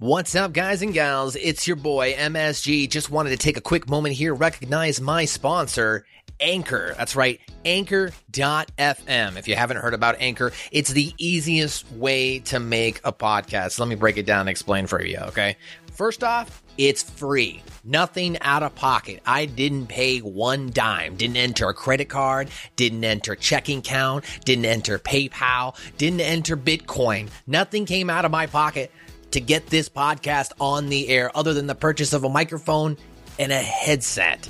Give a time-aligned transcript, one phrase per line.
[0.00, 1.36] What's up, guys and gals?
[1.36, 2.88] It's your boy MSG.
[2.88, 6.06] Just wanted to take a quick moment here, recognize my sponsor,
[6.40, 6.94] Anchor.
[6.96, 9.36] That's right, anchor.fm.
[9.36, 13.78] If you haven't heard about Anchor, it's the easiest way to make a podcast.
[13.78, 15.58] Let me break it down and explain for you, okay?
[15.92, 17.62] First off, it's free.
[17.84, 19.20] Nothing out of pocket.
[19.26, 21.16] I didn't pay one dime.
[21.16, 22.48] Didn't enter a credit card.
[22.76, 24.24] Didn't enter checking account.
[24.46, 25.76] Didn't enter PayPal.
[25.98, 27.28] Didn't enter Bitcoin.
[27.46, 28.90] Nothing came out of my pocket
[29.32, 32.96] to get this podcast on the air other than the purchase of a microphone
[33.38, 34.48] and a headset.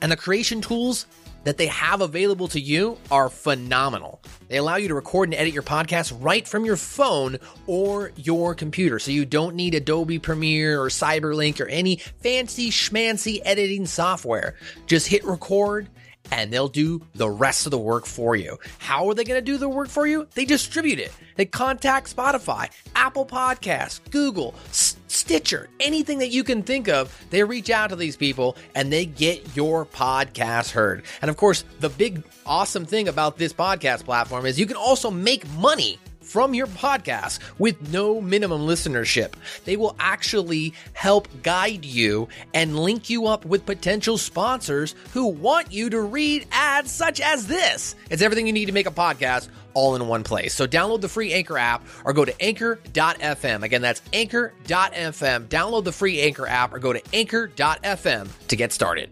[0.00, 1.06] And the creation tools
[1.44, 4.20] that they have available to you are phenomenal.
[4.48, 8.54] They allow you to record and edit your podcast right from your phone or your
[8.54, 8.98] computer.
[8.98, 14.56] So you don't need Adobe Premiere or Cyberlink or any fancy schmancy editing software.
[14.86, 15.88] Just hit record
[16.30, 18.58] and they'll do the rest of the work for you.
[18.78, 20.26] How are they going to do the work for you?
[20.34, 21.12] They distribute it.
[21.36, 27.16] They contact Spotify, Apple Podcasts, Google, Stitcher, anything that you can think of.
[27.30, 31.04] They reach out to these people and they get your podcast heard.
[31.22, 35.10] And of course, the big awesome thing about this podcast platform is you can also
[35.10, 39.32] make money from your podcast with no minimum listenership.
[39.64, 45.72] They will actually help guide you and link you up with potential sponsors who want
[45.72, 47.94] you to read ads such as this.
[48.10, 50.54] It's everything you need to make a podcast all in one place.
[50.54, 53.62] So download the free Anchor app or go to anchor.fm.
[53.62, 55.46] Again, that's anchor.fm.
[55.48, 59.10] Download the free Anchor app or go to anchor.fm to get started.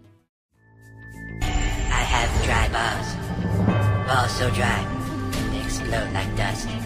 [1.43, 4.06] I have dry balls.
[4.06, 6.85] Balls so dry, they explode like dust.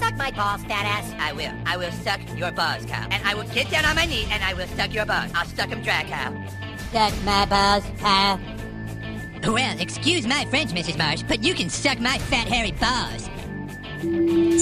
[0.00, 1.14] Suck my balls, fat ass.
[1.18, 1.52] I will.
[1.66, 3.06] I will suck your balls, cow.
[3.10, 5.30] And I will get down on my knee and I will suck your balls.
[5.34, 6.32] I'll suck them dry, cow.
[6.90, 8.40] Suck my balls, Kyle.
[9.44, 10.96] Well, excuse my French, Mrs.
[10.96, 13.24] Marsh, but you can suck my fat, hairy balls.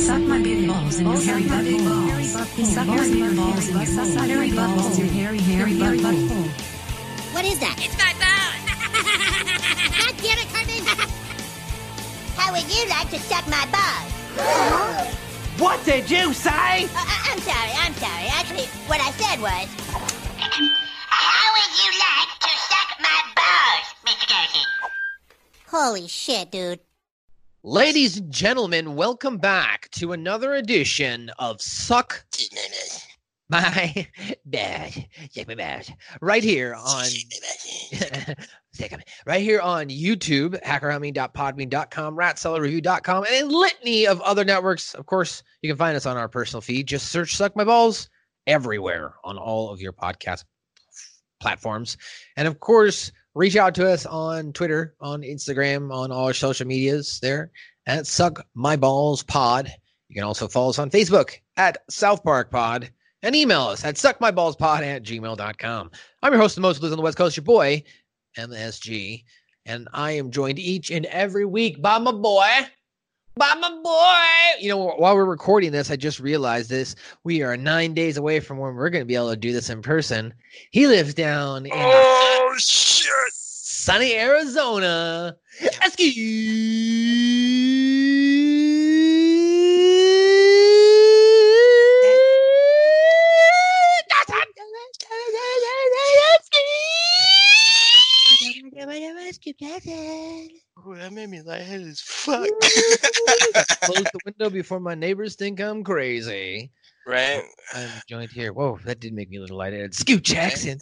[0.04, 2.66] Suck my big balls in your hairy butthole.
[2.66, 4.99] Suck my big balls in your hairy balls.
[4.99, 6.49] Your hairy, hairy butthole.
[7.32, 7.76] What is that?
[7.78, 8.59] It's my balls.
[10.03, 10.82] God damn it, Cartman!
[12.37, 15.15] How would you like to suck my balls?
[15.58, 16.84] What did you say?
[16.84, 18.26] Uh, uh, I'm sorry, I'm sorry.
[18.28, 19.66] Actually, what I said was.
[21.08, 24.28] How would you like to suck my balls, Mr.
[24.28, 24.60] Garrison?
[25.66, 26.78] Holy shit, dude.
[27.64, 32.25] Ladies and gentlemen, welcome back to another edition of Suck
[33.48, 34.06] My
[34.46, 35.06] Bad.
[35.32, 35.92] Suck My Bad.
[36.20, 37.04] Right here on
[39.27, 44.94] right here on YouTube, hackerhummy.podbean.com, ratsellerreview.com, and a litany of other networks.
[44.94, 46.87] Of course, you can find us on our personal feed.
[46.87, 48.09] Just search Suck My Balls
[48.47, 50.44] everywhere on all of your podcast
[51.41, 51.97] platforms.
[52.37, 56.67] And of course, reach out to us on Twitter, on Instagram, on all our social
[56.67, 57.50] medias there
[57.87, 59.73] at Suck My Balls Pod.
[60.08, 62.91] You can also follow us on Facebook at South Park Pod
[63.23, 65.91] and email us at suckmyballspod at gmail.com.
[66.23, 67.82] I'm your host, the most lives on the West Coast, your boy,
[68.36, 69.25] MSG,
[69.66, 72.46] and I am joined each and every week by my boy,
[73.36, 74.62] by my boy.
[74.62, 76.94] You know, while we're recording this, I just realized this.
[77.25, 79.70] We are nine days away from when we're going to be able to do this
[79.70, 80.34] in person.
[80.70, 83.32] He lives down in Oh shit!
[83.88, 85.36] sunny Arizona.
[100.87, 102.47] Ooh, that made me lightheaded as fuck.
[103.83, 106.71] Close the window before my neighbors think I'm crazy.
[107.06, 107.43] right?
[107.75, 108.53] I'm joined here.
[108.53, 109.95] Whoa, that did make me a little lightheaded.
[109.95, 110.79] Scoop Jackson.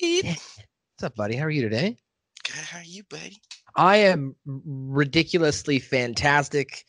[0.00, 1.36] What's up, buddy?
[1.36, 1.96] How are you today?
[2.44, 3.38] Good, how are you, buddy?
[3.76, 6.84] I am ridiculously fantastic.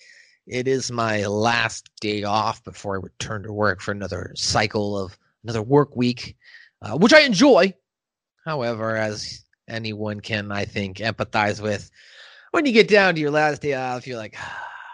[0.48, 5.18] It is my last day off before I return to work for another cycle of
[5.44, 6.36] another work week,
[6.82, 7.74] uh, which I enjoy.
[8.46, 11.90] However, as anyone can, I think, empathize with,
[12.52, 14.36] when you get down to your last day off, you're like,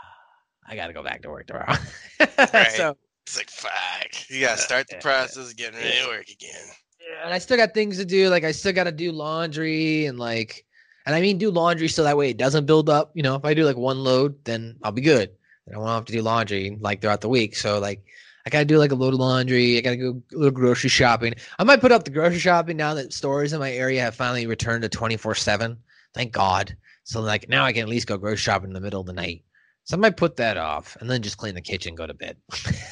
[0.67, 1.75] I got to go back to work tomorrow.
[2.75, 4.29] so, It's like, fuck.
[4.29, 6.65] You gotta start the process of getting ready to work again.
[6.99, 8.29] Yeah, and I still got things to do.
[8.29, 10.65] Like I still got to do laundry and like,
[11.05, 13.11] and I mean do laundry so that way it doesn't build up.
[13.13, 15.31] You know, if I do like one load, then I'll be good.
[15.73, 17.55] I won't have to do laundry like throughout the week.
[17.55, 18.03] So like,
[18.45, 19.77] I gotta do like a load of laundry.
[19.77, 21.33] I gotta go a little grocery shopping.
[21.57, 24.45] I might put up the grocery shopping now that stores in my area have finally
[24.45, 25.77] returned to twenty four seven.
[26.13, 26.75] Thank God.
[27.03, 29.13] So like now I can at least go grocery shopping in the middle of the
[29.13, 29.43] night.
[29.85, 32.37] So I might put that off and then just clean the kitchen, go to bed.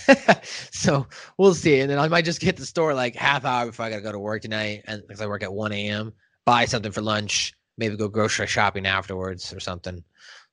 [0.72, 1.08] so
[1.40, 1.80] we'll see.
[1.80, 4.12] And then I might just hit the store like half hour before I gotta go
[4.12, 6.14] to work tonight, and because I work at one a.m.
[6.46, 10.04] Buy something for lunch, maybe go grocery shopping afterwards or something.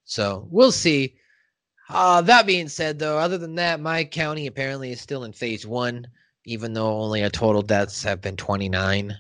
[0.05, 1.17] So we'll see.
[1.93, 5.67] Uh, that being said, though, other than that, my county apparently is still in phase
[5.67, 6.07] one,
[6.45, 9.17] even though only a total deaths have been twenty nine.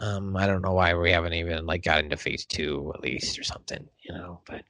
[0.00, 3.38] Um, I don't know why we haven't even like got into phase two at least
[3.38, 4.40] or something, you know.
[4.46, 4.64] But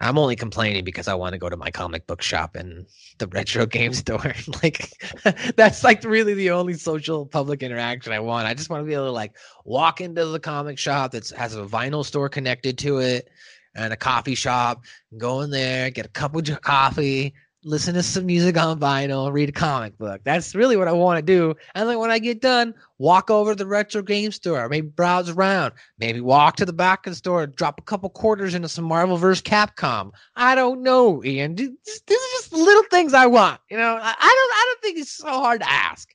[0.00, 2.86] I'm only complaining because I want to go to my comic book shop and
[3.18, 4.34] the retro game store.
[4.62, 4.92] like
[5.56, 8.46] that's like really the only social public interaction I want.
[8.46, 9.34] I just want to be able to like
[9.64, 13.28] walk into the comic shop that has a vinyl store connected to it
[13.74, 14.84] and a coffee shop,
[15.16, 17.34] go in there, get a cup of coffee,
[17.64, 20.20] listen to some music on vinyl, read a comic book.
[20.24, 21.54] That's really what I want to do.
[21.74, 25.30] And then when I get done, walk over to the retro game store, maybe browse
[25.30, 28.84] around, maybe walk to the back of the store, drop a couple quarters into some
[28.84, 29.42] Marvel vs.
[29.42, 30.10] Capcom.
[30.36, 31.54] I don't know, Ian.
[31.54, 33.60] These these are just little things I want.
[33.70, 36.12] You know, I, don't I don't think it's so hard to ask.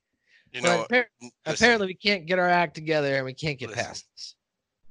[0.52, 3.60] You But know, appar- listen, apparently we can't get our act together and we can't
[3.60, 3.84] get Listen.
[3.86, 4.36] past this.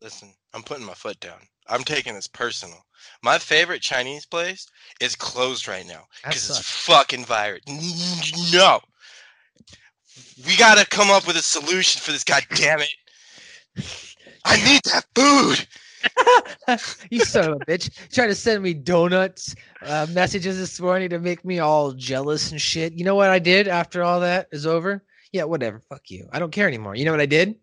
[0.03, 1.39] listen, I'm putting my foot down.
[1.69, 2.85] I'm taking this personal.
[3.23, 4.69] My favorite Chinese place
[5.01, 7.63] is closed right now because it's fucking virus.
[8.53, 8.81] No,
[10.47, 12.25] we gotta come up with a solution for this.
[12.25, 12.95] God damn it!
[14.45, 15.67] I need that food.
[17.11, 17.91] you son of a bitch.
[18.13, 22.61] Trying to send me donuts uh, messages this morning to make me all jealous and
[22.61, 22.93] shit.
[22.93, 25.03] You know what I did after all that is over?
[25.33, 25.81] Yeah, whatever.
[25.81, 26.29] Fuck you.
[26.33, 26.95] I don't care anymore.
[26.95, 27.57] You know what I did?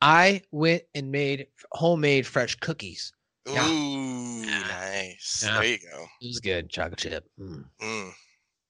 [0.00, 3.12] I went and made homemade fresh cookies.
[3.46, 3.68] Yeah.
[3.68, 5.42] Ooh, nice.
[5.44, 5.54] Yeah.
[5.54, 6.06] There you go.
[6.20, 6.68] It was good.
[6.70, 7.24] Chocolate chip.
[7.40, 7.64] Mm.
[7.82, 8.10] Mm.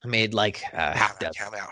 [0.04, 1.46] I made like uh, half dozen.
[1.48, 1.68] about-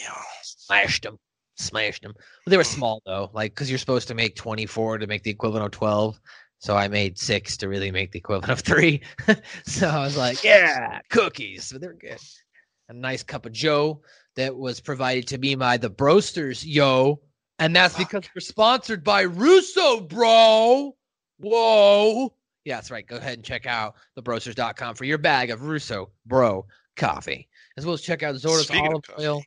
[0.00, 0.14] Yeah.
[0.42, 1.18] Smashed them.
[1.56, 2.14] Smashed them.
[2.46, 5.64] they were small though, like because you're supposed to make 24 to make the equivalent
[5.66, 6.18] of 12.
[6.58, 9.02] So I made six to really make the equivalent of three.
[9.66, 11.64] so I was like, yeah, cookies.
[11.64, 12.18] So they're good.
[12.88, 14.00] A nice cup of Joe
[14.36, 17.20] that was provided to me by the Brosters, yo.
[17.58, 20.96] And that's because we're sponsored by Russo, bro.
[21.42, 22.32] Whoa.
[22.64, 23.06] Yeah, that's right.
[23.06, 26.66] Go ahead and check out thebrosters.com for your bag of Russo Bro
[26.96, 29.26] coffee, as well as check out Zorda's Speaking olive coffee.
[29.26, 29.42] oil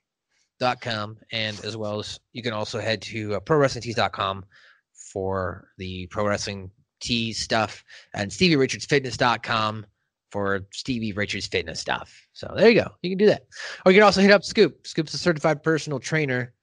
[0.60, 4.46] dot com and as well as you can also head to uh, prowrestlingtees.com
[4.94, 6.72] for the pro wrestling
[7.02, 7.84] tees stuff
[8.14, 9.86] and stevierichardsfitness.com
[10.32, 13.46] for stevie richards fitness stuff so there you go you can do that
[13.86, 16.54] or you can also hit up scoop scoop's a certified personal trainer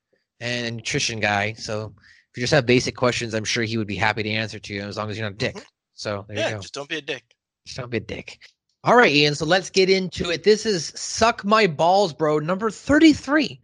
[0.40, 1.94] and nutrition guy so
[2.32, 4.74] if you just have basic questions i'm sure he would be happy to answer to
[4.74, 5.64] you as long as you're not a dick mm-hmm.
[5.94, 7.24] so there you Yeah, go just don't be a dick.
[7.66, 8.38] just don't be a dick.
[8.84, 9.36] All right, Ian.
[9.36, 10.42] So let's get into it.
[10.42, 13.60] This is Suck My Balls, bro, number 33.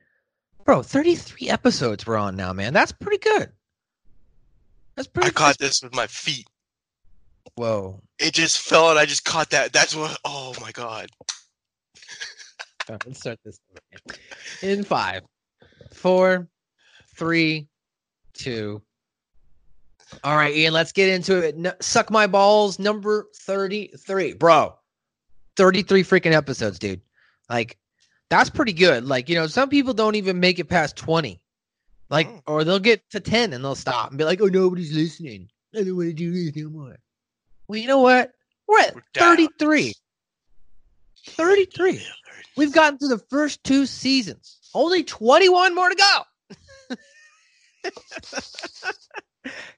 [0.65, 2.73] Bro, 33 episodes we're on now, man.
[2.73, 3.51] That's pretty good.
[4.95, 6.47] That's pretty I caught this with my feet.
[7.57, 8.01] Whoa.
[8.21, 9.73] It just fell and I just caught that.
[9.73, 10.17] That's what.
[10.25, 11.09] Oh my god.
[12.89, 13.59] Right, let's start this
[14.63, 15.23] in five,
[15.93, 16.49] four,
[17.17, 17.67] three,
[18.39, 18.83] two.
[20.25, 21.55] All right, Ian, let's get into it.
[21.57, 24.35] N- Suck My Balls, number 33.
[24.35, 24.75] Bro,
[25.57, 27.03] 33 freaking episodes, dude.
[27.51, 27.77] Like,
[28.31, 29.05] that's pretty good.
[29.05, 31.41] Like, you know, some people don't even make it past 20.
[32.11, 32.43] Like, Mm.
[32.47, 35.51] or they'll get to 10 and they'll stop and be like, oh, nobody's listening.
[35.75, 36.97] I don't want to do this more."
[37.67, 38.33] Well, you know what?
[38.67, 39.95] We're at We're 33.
[41.27, 42.03] 33.
[42.57, 44.59] We've gotten through the first two seasons.
[44.75, 46.23] Only 21 more to go.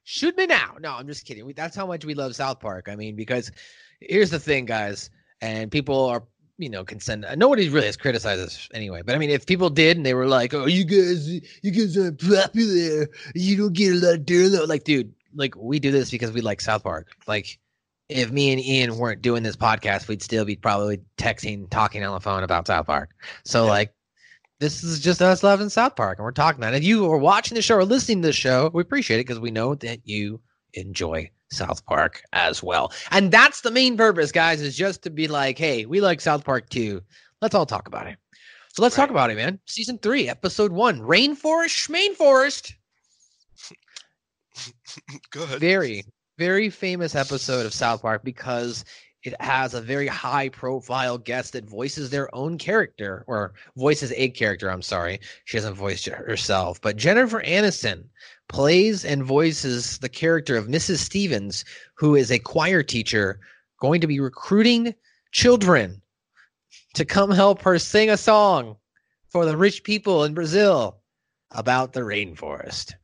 [0.04, 0.76] Shoot me now.
[0.80, 1.46] No, I'm just kidding.
[1.46, 2.88] We, that's how much we love South Park.
[2.90, 3.52] I mean, because
[4.00, 6.24] here's the thing, guys, and people are,
[6.58, 7.24] you know, can send.
[7.24, 9.02] Uh, Nobody really has criticized us anyway.
[9.04, 11.96] But I mean, if people did and they were like, "Oh, you guys, you guys
[11.96, 13.08] aren't popular.
[13.34, 16.40] You don't get a lot of download." Like, dude, like we do this because we
[16.40, 17.08] like South Park.
[17.26, 17.58] Like
[18.08, 22.12] if me and Ian weren't doing this podcast, we'd still be probably texting, talking on
[22.12, 23.10] the phone about South Park.
[23.44, 23.70] So Yeah.
[23.70, 23.94] like
[24.60, 26.78] this is just us loving South Park and we're talking about it.
[26.78, 29.40] If you are watching the show or listening to the show, we appreciate it because
[29.40, 30.40] we know that you
[30.74, 32.92] enjoy South Park as well.
[33.10, 36.44] And that's the main purpose, guys, is just to be like, hey, we like South
[36.44, 37.02] Park too.
[37.40, 38.18] Let's all talk about it.
[38.74, 39.58] So let's talk about it, man.
[39.64, 42.74] Season three, episode one, Rainforest, Schmainforest.
[45.30, 45.58] Good.
[45.58, 46.04] Very,
[46.38, 48.84] very famous episode of South Park because
[49.22, 54.30] it has a very high profile guest that voices their own character or voices a
[54.30, 54.70] character.
[54.70, 55.20] I'm sorry.
[55.44, 58.04] She hasn't voiced herself, but Jennifer Aniston
[58.48, 60.98] plays and voices the character of Mrs.
[60.98, 63.40] Stevens, who is a choir teacher
[63.78, 64.94] going to be recruiting
[65.32, 66.00] children
[66.94, 68.76] to come help her sing a song
[69.28, 70.98] for the rich people in Brazil
[71.52, 72.94] about the rainforest.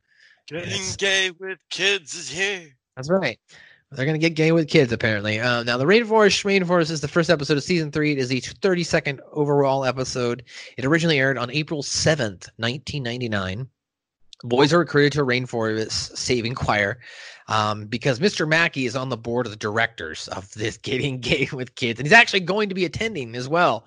[0.47, 0.95] Getting Yes.
[0.95, 2.75] gay with kids is here.
[2.95, 3.39] That's right.
[3.91, 5.39] They're going to get gay with kids, apparently.
[5.39, 8.11] Um, now, the Rainforest, Rainforest is the first episode of season three.
[8.11, 10.43] It is the 32nd overall episode.
[10.75, 13.67] It originally aired on April 7th, 1999.
[14.43, 16.99] Boys are recruited to a rainforest saving choir
[17.47, 18.47] um, because Mr.
[18.47, 22.05] Mackey is on the board of the directors of this Getting Gay with Kids, and
[22.05, 23.85] he's actually going to be attending as well.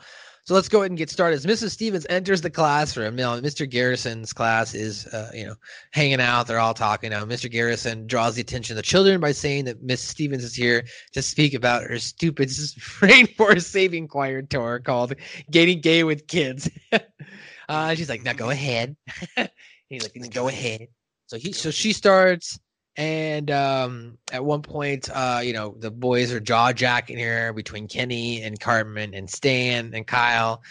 [0.51, 1.37] So let's go ahead and get started.
[1.37, 1.71] As Mrs.
[1.71, 3.71] Stevens enters the classroom, now Mr.
[3.71, 5.55] Garrison's class is, uh, you know,
[5.93, 6.49] hanging out.
[6.49, 7.11] They're all talking.
[7.11, 7.49] Now, Mr.
[7.49, 11.23] Garrison draws the attention of the children by saying that Miss Stevens is here to
[11.23, 15.15] speak about her stupid rainforest saving choir tour called
[15.53, 16.69] "Getting Gay with Kids."
[17.69, 18.97] uh, she's like, "Now go ahead."
[19.89, 20.89] He's like, "Go ahead."
[21.29, 22.59] So he, so she starts,
[22.97, 27.89] and um, at one point, uh, you know, the boys are jaw jacking here between
[27.89, 30.63] Kenny and Cartman and Stan and Kyle.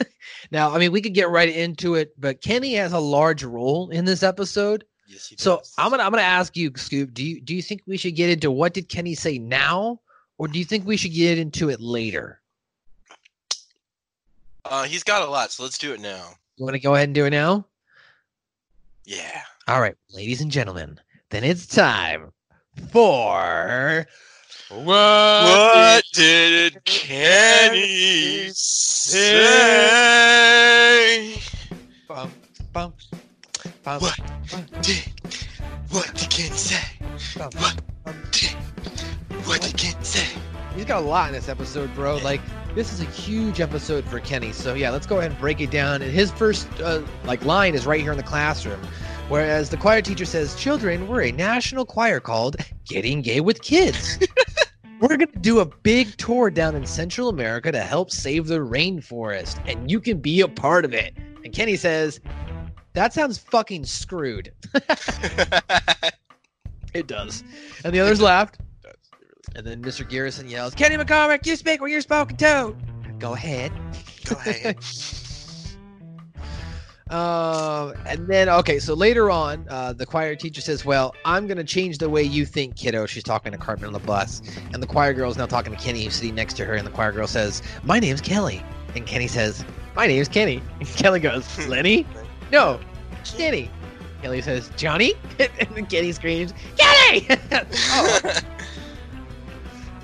[0.50, 3.90] now, I mean, we could get right into it, but Kenny has a large role
[3.90, 4.84] in this episode.
[5.06, 5.74] Yes, he So does.
[5.78, 7.12] I'm gonna I'm gonna ask you, Scoop.
[7.12, 10.00] Do you do you think we should get into what did Kenny say now,
[10.38, 12.40] or do you think we should get into it later?
[14.64, 16.28] Uh, he's got a lot, so let's do it now.
[16.56, 17.66] You want to go ahead and do it now?
[19.04, 19.42] Yeah.
[19.68, 20.98] All right, ladies and gentlemen,
[21.32, 22.30] then it's time
[22.90, 24.06] for
[24.68, 29.32] What did Kenny say?
[32.06, 32.30] Bum,
[32.74, 32.92] bum,
[33.82, 34.20] bum, What
[34.82, 35.10] did
[35.90, 36.82] what did Kenny say?
[37.38, 37.80] What
[38.30, 38.54] did
[39.46, 40.26] what did Kenny say?
[40.74, 42.18] He's got a lot in this episode, bro.
[42.18, 42.42] Like
[42.74, 44.52] this is a huge episode for Kenny.
[44.52, 46.02] So yeah, let's go ahead and break it down.
[46.02, 48.80] And his first uh, like line is right here in the classroom.
[49.32, 54.18] Whereas the choir teacher says, "Children, we're a national choir called Getting Gay with Kids.
[55.00, 59.58] we're gonna do a big tour down in Central America to help save the rainforest,
[59.66, 62.20] and you can be a part of it." And Kenny says,
[62.92, 64.52] "That sounds fucking screwed."
[66.94, 67.42] It does.
[67.86, 68.58] And the others laughed.
[69.56, 70.06] And then Mr.
[70.06, 72.76] Garrison yells, Kenny McCormick, you speak when you're spoken to.
[73.18, 73.72] Go ahead.
[74.26, 74.76] Go ahead.
[77.12, 81.58] Um, and then, okay, so later on, uh, the choir teacher says, Well, I'm going
[81.58, 83.04] to change the way you think, kiddo.
[83.04, 84.40] She's talking to Cartman on the bus.
[84.72, 86.72] And the choir girl is now talking to Kenny, who's sitting next to her.
[86.72, 88.62] And the choir girl says, My name's Kelly.
[88.94, 89.62] And Kenny says,
[89.94, 90.62] My name's Kenny.
[90.80, 92.06] And Kelly goes, Lenny?
[92.50, 92.80] No,
[93.24, 93.70] Kenny.
[94.22, 95.12] Kelly says, Johnny?
[95.76, 97.26] and Kenny screams, Kenny!
[97.90, 98.40] oh,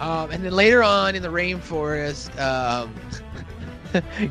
[0.00, 2.94] Um, and then later on in the rainforest, um,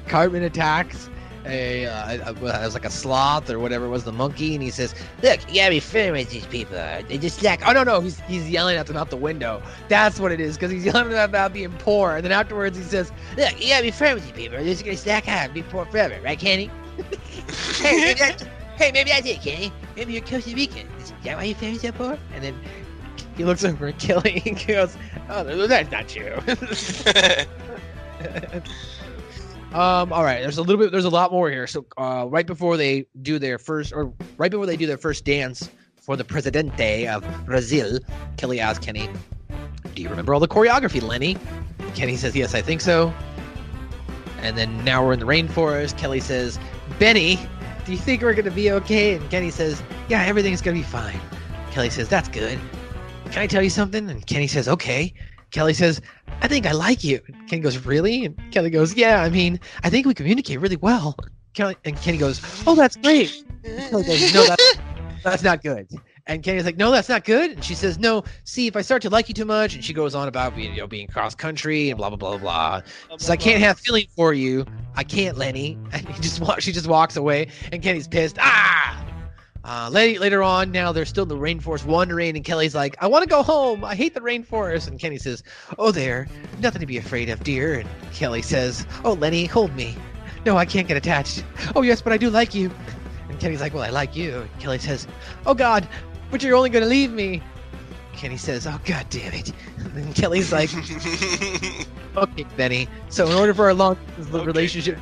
[0.07, 1.09] Cartman attacks
[1.47, 4.69] a, uh, it was like a sloth or whatever it was, the monkey, and he
[4.69, 6.75] says, "Look, you gotta be fair with these people.
[6.75, 9.61] They just like, oh no, no, he's he's yelling at them out the window.
[9.89, 12.15] That's what it is, because he's yelling at them about being poor.
[12.15, 14.57] And then afterwards he says, "Look, you gotta be fair with these people.
[14.57, 16.69] They're just gonna stack high and be poor forever, right, Kenny?
[17.77, 18.43] hey, maybe that's,
[18.77, 19.71] hey, maybe that's it, Kenny.
[19.95, 20.87] Maybe you're Costa Rican.
[20.99, 22.55] Is that why your family's so poor?" And then
[23.35, 24.97] he looks over at Kelly and goes,
[25.29, 26.37] "Oh, that's not true."
[29.73, 30.13] Um.
[30.13, 30.41] All right.
[30.41, 30.91] There's a little bit.
[30.91, 31.67] There's a lot more here.
[31.67, 35.25] So, uh, right before they do their first, or right before they do their first
[35.25, 37.99] dance for the Presidente of Brazil,
[38.37, 39.09] Kelly asks Kenny,
[39.95, 41.37] "Do you remember all the choreography, Lenny?"
[41.95, 43.13] Kenny says, "Yes, I think so."
[44.41, 45.97] And then now we're in the rainforest.
[45.97, 46.59] Kelly says,
[46.99, 47.39] "Benny,
[47.85, 51.19] do you think we're gonna be okay?" And Kenny says, "Yeah, everything's gonna be fine."
[51.71, 52.59] Kelly says, "That's good."
[53.31, 54.09] Can I tell you something?
[54.09, 55.13] And Kenny says, "Okay."
[55.51, 56.01] Kelly says,
[56.41, 57.19] I think I like you.
[57.27, 58.25] And Kenny goes, Really?
[58.25, 61.15] And Kelly goes, Yeah, I mean, I think we communicate really well.
[61.53, 63.43] Kelly and Kenny goes, Oh, that's great.
[63.63, 64.77] And Kelly goes, No, that's
[65.23, 65.89] that's not good.
[66.27, 67.51] And Kenny's like, No, that's not good.
[67.51, 69.93] And she says, No, see, if I start to like you too much, and she
[69.93, 72.81] goes on about being, you know, being cross country and blah blah blah blah.
[73.07, 73.17] blah.
[73.17, 74.65] So I can't have feeling for you.
[74.95, 75.77] I can't, Lenny.
[75.91, 78.37] And he just she just walks away, and Kenny's pissed.
[78.39, 79.06] Ah.
[79.67, 83.07] Uh, later, later on, now they're still in the rainforest wandering, and Kelly's like, I
[83.07, 83.83] want to go home.
[83.83, 84.87] I hate the rainforest.
[84.87, 85.43] And Kenny says,
[85.77, 86.27] Oh, there.
[86.61, 87.79] Nothing to be afraid of, dear.
[87.79, 89.93] And Kelly says, Oh, Lenny, hold me.
[90.45, 91.43] No, I can't get attached.
[91.75, 92.71] Oh, yes, but I do like you.
[93.29, 94.37] And Kenny's like, Well, I like you.
[94.39, 95.05] And Kelly says,
[95.45, 95.85] Oh, God,
[96.31, 97.41] but you're only going to leave me.
[98.13, 99.51] Kenny says, Oh, God damn it.
[99.95, 100.69] And Kelly's like,
[102.17, 102.87] Okay, Benny.
[103.09, 103.97] So, in order for our long
[104.33, 104.45] Okay.
[104.45, 104.97] relationship,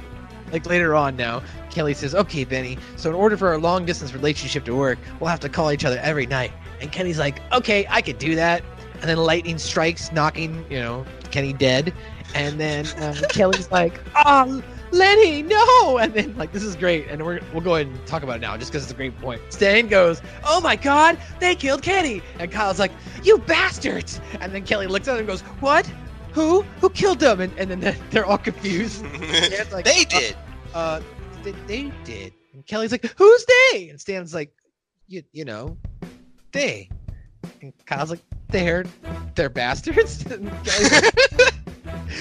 [0.52, 2.78] like later on now, Kelly says, Okay, Benny.
[2.96, 5.86] So, in order for our long distance relationship to work, we'll have to call each
[5.86, 6.52] other every night.
[6.82, 8.64] And Kenny's like, Okay, I could do that.
[9.02, 11.94] And then lightning strikes, knocking, you know, Kenny dead.
[12.34, 15.98] And then uh, Kelly's like, Oh, Lenny, no!
[15.98, 17.08] And then, like, this is great.
[17.10, 19.20] And we're, we'll go ahead and talk about it now just because it's a great
[19.20, 19.42] point.
[19.50, 22.22] Stan goes, Oh my God, they killed Kenny.
[22.40, 22.92] And Kyle's like,
[23.24, 24.22] You bastards!
[24.40, 25.92] And then Kelly looks at him and goes, What?
[26.36, 26.62] Who?
[26.82, 27.42] Who killed them?
[27.42, 29.04] And, and then they're- all confused.
[29.72, 30.36] Like, they "Uh, did.
[30.74, 31.02] uh,
[31.44, 32.34] they, they did.
[32.54, 33.90] And Kelly's like, who's they?
[33.90, 34.54] And Stan's like,
[35.08, 35.78] you, you know,
[36.52, 36.90] they.
[37.62, 38.86] And Kyle's like, they're,
[39.36, 40.26] they're bastards.
[40.32, 41.54] And Kelly's like,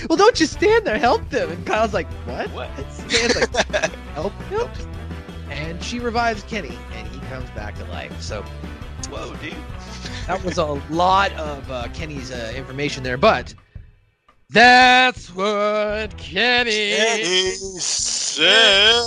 [0.09, 1.50] well, don't just stand there, help them.
[1.50, 2.49] And Kyle's like, what?
[2.50, 2.68] What?
[2.92, 4.68] Stan's like, help him?
[5.50, 8.21] And she revives Kenny, and he comes back to life.
[8.21, 8.42] So
[9.11, 9.54] Whoa, dude.
[10.26, 13.54] that was a lot of uh, Kenny's uh, information there, but
[14.51, 16.95] that's what Kenny.
[16.97, 19.05] Kenny said.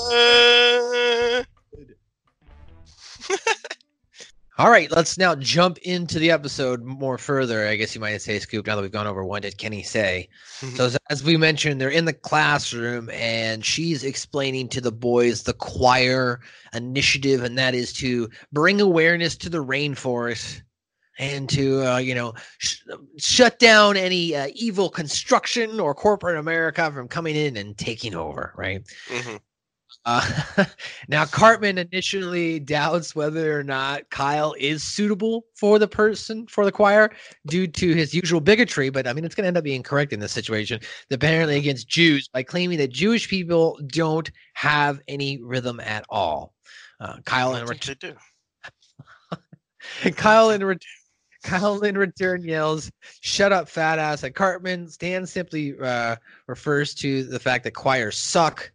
[4.59, 7.67] All right, let's now jump into the episode more further.
[7.67, 10.29] I guess you might say, Scoop, now that we've gone over what did Kenny say.
[10.75, 15.43] so, as, as we mentioned, they're in the classroom and she's explaining to the boys
[15.43, 16.39] the choir
[16.73, 20.63] initiative, and that is to bring awareness to the rainforest
[21.19, 22.81] and to, uh, you know, sh-
[23.17, 28.53] shut down any uh, evil construction or corporate America from coming in and taking over,
[28.55, 28.83] right?
[29.07, 29.39] Mhm.
[30.05, 30.65] Uh,
[31.09, 36.71] now, Cartman initially doubts whether or not Kyle is suitable for the person for the
[36.71, 37.11] choir
[37.45, 40.13] due to his usual bigotry, but I mean, it's going to end up being correct
[40.13, 40.79] in this situation.
[41.11, 46.53] Apparently, against Jews by claiming that Jewish people don't have any rhythm at all.
[46.99, 47.95] Uh, Kyle in return.
[47.99, 48.15] do.
[50.13, 50.87] Kyle in return.
[51.47, 57.23] Kyle in return yells, "Shut up, fat ass!" At Cartman Stan simply uh, refers to
[57.23, 58.69] the fact that choirs suck.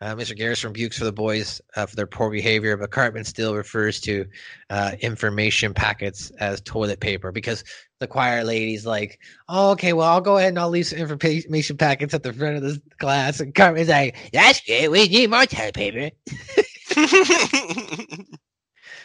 [0.00, 0.36] Uh, Mr.
[0.36, 4.24] Garrison rebukes for the boys uh, for their poor behavior, but Cartman still refers to
[4.70, 7.62] uh, information packets as toilet paper because
[7.98, 11.76] the choir lady's like, oh, "Okay, well, I'll go ahead and I'll leave some information
[11.76, 14.90] packets at the front of this class." And Cartman's like, "That's good.
[14.90, 16.10] We need more toilet paper."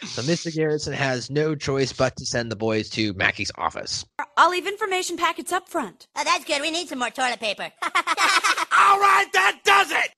[0.04, 0.54] So Mr.
[0.54, 4.04] Garrison has no choice but to send the boys to Mackey's office.
[4.36, 6.06] I'll leave information packets up front.
[6.16, 6.60] Oh, that's good.
[6.60, 7.70] We need some more toilet paper.
[7.82, 10.10] All right, that does it.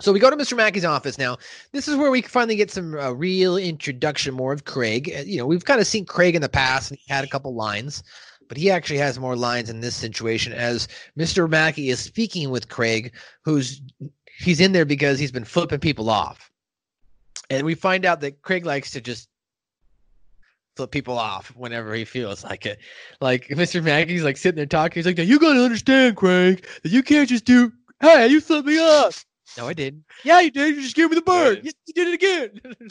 [0.00, 0.56] So we go to Mr.
[0.56, 1.38] Mackey's office now.
[1.72, 5.10] This is where we finally get some uh, real introduction more of Craig.
[5.16, 7.28] Uh, you know, we've kind of seen Craig in the past and he had a
[7.28, 8.02] couple lines,
[8.48, 10.86] but he actually has more lines in this situation as
[11.18, 11.48] Mr.
[11.48, 13.80] Mackey is speaking with Craig, who's
[14.38, 16.50] he's in there because he's been flipping people off.
[17.50, 19.28] And we find out that Craig likes to just
[20.76, 22.78] flip people off whenever he feels like it.
[23.20, 23.82] Like Mr.
[23.82, 25.02] Mackey's like sitting there talking.
[25.02, 27.72] He's like, you gotta understand, Craig, that you can't just do.
[28.00, 29.24] Hey, you flipped me off.
[29.56, 30.04] No, I didn't.
[30.22, 30.76] Yeah, you did.
[30.76, 31.60] You just gave me the bird.
[31.62, 32.60] Yes, you did it again.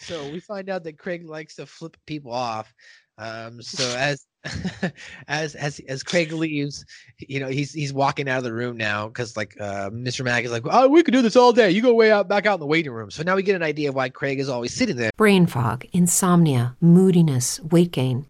[0.00, 2.72] so we find out that Craig likes to flip people off.
[3.16, 4.26] Um, so as
[5.28, 6.84] as as as Craig leaves,
[7.18, 10.24] you know he's he's walking out of the room now because like uh, Mr.
[10.24, 11.70] Mack is like, oh, we could do this all day.
[11.70, 13.10] You go way out back out in the waiting room.
[13.10, 15.10] So now we get an idea of why Craig is always sitting there.
[15.16, 18.29] Brain fog, insomnia, moodiness, weight gain.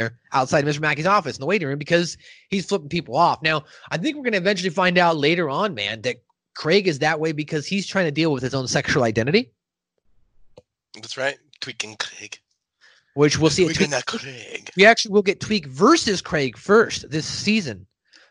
[0.00, 0.80] there outside Mr.
[0.80, 2.16] Mackey's office in the waiting room because
[2.48, 3.42] he's flipping people off.
[3.42, 6.16] Now, I think we're going to eventually find out later on, man, that
[6.56, 9.50] Craig is that way because he's trying to deal with his own sexual identity,
[10.94, 11.36] That's right.
[11.60, 12.38] Tweaking Craig.
[13.14, 13.64] which we'll see.
[13.64, 14.70] Tweaking tweak- Craig.
[14.76, 17.86] we actually will get Tweek versus Craig first this season.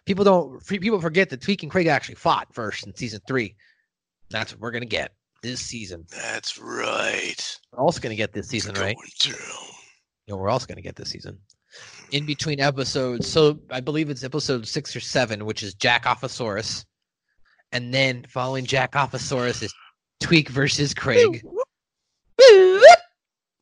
[0.05, 3.55] People don't people forget that Tweek and Craig actually fought first in season three.
[4.31, 6.05] That's what we're going to get this season.
[6.09, 7.57] That's right.
[7.71, 8.95] We're also going to get this season, right?
[9.21, 9.35] Down.
[10.25, 11.37] You know, we're also going to get this season.
[12.11, 16.85] In between episodes, so I believe it's episode six or seven, which is Jack Offosaurus.
[17.71, 19.73] And then following Jack Offosaurus is
[20.21, 21.43] Tweek versus Craig.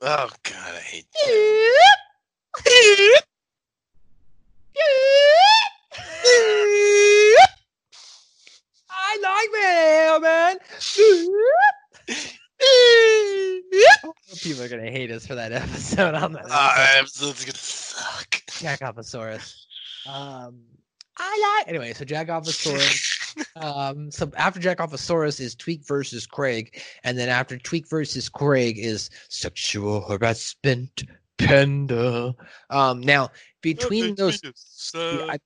[0.00, 1.06] God, I hate.
[1.12, 1.96] That.
[8.90, 9.50] I like
[10.22, 10.58] man.
[14.42, 16.14] People are gonna hate us for that episode.
[16.14, 16.46] I'm not.
[16.50, 18.42] Ah, episode's gonna suck.
[18.58, 19.64] Jack Offosaurus.
[20.06, 20.60] Um,
[21.16, 21.68] I like.
[21.68, 23.46] Anyway, so Jack Offosaurus.
[23.56, 28.78] um, so after Jack Offosaurus is Tweek versus Craig, and then after Tweek versus Craig
[28.78, 31.04] is sexual harassment
[31.38, 32.34] panda.
[32.70, 33.30] Um, now
[33.62, 34.40] between those,
[34.94, 35.38] yeah, I,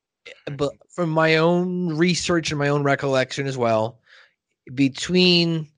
[0.57, 4.01] but from my own research and my own recollection as well,
[4.75, 5.69] between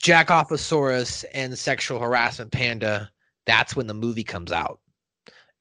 [0.00, 3.10] Jack Offosaurus and Sexual Harassment Panda,
[3.46, 4.80] that's when the movie comes out.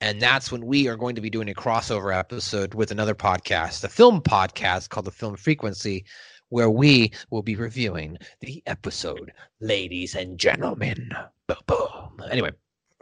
[0.02, 3.84] And that's when we are going to be doing a crossover episode with another podcast,
[3.84, 6.06] a film podcast called The Film Frequency,
[6.50, 11.10] where we will be reviewing the episode, ladies and gentlemen.
[11.48, 12.22] Boom, boom.
[12.30, 12.52] Anyway,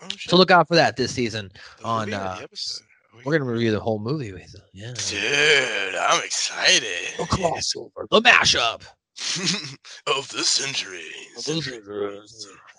[0.02, 1.50] Oh, so look out for that this season.
[1.80, 2.48] The on, uh, the?
[3.14, 4.62] Oh, We're going to review the whole movie with them.
[4.74, 4.94] Yeah.
[4.94, 6.84] Dude, I'm excited.
[7.18, 8.84] The crossover, the mashup.
[10.08, 11.02] Of the century.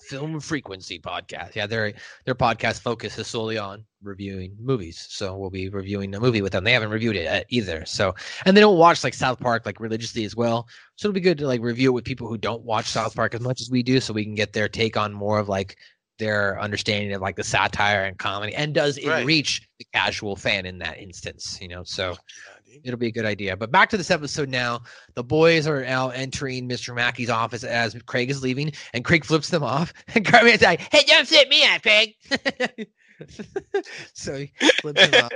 [0.08, 1.54] Film Frequency podcast.
[1.54, 1.92] Yeah, their
[2.26, 5.06] their podcast focus is solely on reviewing movies.
[5.08, 6.64] So we'll be reviewing a movie with them.
[6.64, 7.84] They haven't reviewed it either.
[7.86, 10.68] So and they don't watch like South Park like religiously as well.
[10.96, 13.34] So it'll be good to like review it with people who don't watch South Park
[13.34, 15.76] as much as we do, so we can get their take on more of like
[16.18, 19.26] their understanding of like the satire and comedy, and does it Right.
[19.26, 21.58] reach the casual fan in that instance?
[21.60, 22.53] You know, so Yeah, dude.
[22.82, 23.56] It'll be a good idea.
[23.56, 24.82] But back to this episode now.
[25.14, 26.94] The boys are now entering Mr.
[26.94, 29.92] Mackey's office as Craig is leaving, and Craig flips them off.
[30.14, 32.14] And Cartman's like, "Hey, don't flip me off, Craig."
[34.14, 35.32] so he flips him off.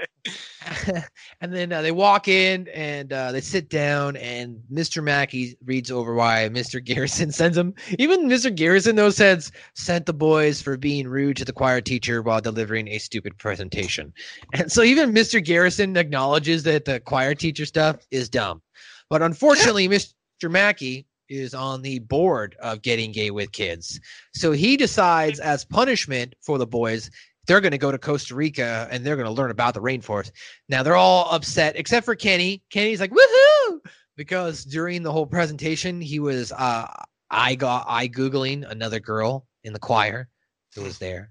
[1.41, 5.03] and then uh, they walk in and uh, they sit down, and Mr.
[5.03, 6.85] Mackey reads over why Mr.
[6.85, 7.75] Garrison sends him.
[7.99, 8.55] Even Mr.
[8.55, 12.89] Garrison, though, says sent the boys for being rude to the choir teacher while delivering
[12.89, 14.13] a stupid presentation.
[14.55, 15.45] And so even Mr.
[15.45, 18.63] Garrison acknowledges that the choir teacher stuff is dumb.
[19.11, 20.51] But unfortunately, Mr.
[20.51, 24.01] Mackey is on the board of getting gay with kids.
[24.35, 27.11] So he decides as punishment for the boys,
[27.49, 30.31] they're going to go to Costa Rica and they're going to learn about the rainforest.
[30.69, 32.63] Now they're all upset except for Kenny.
[32.71, 33.81] Kenny's like, woohoo!
[34.17, 36.87] Because during the whole presentation, he was uh
[37.31, 40.29] I got I Googling another girl in the choir
[40.75, 41.31] who was there.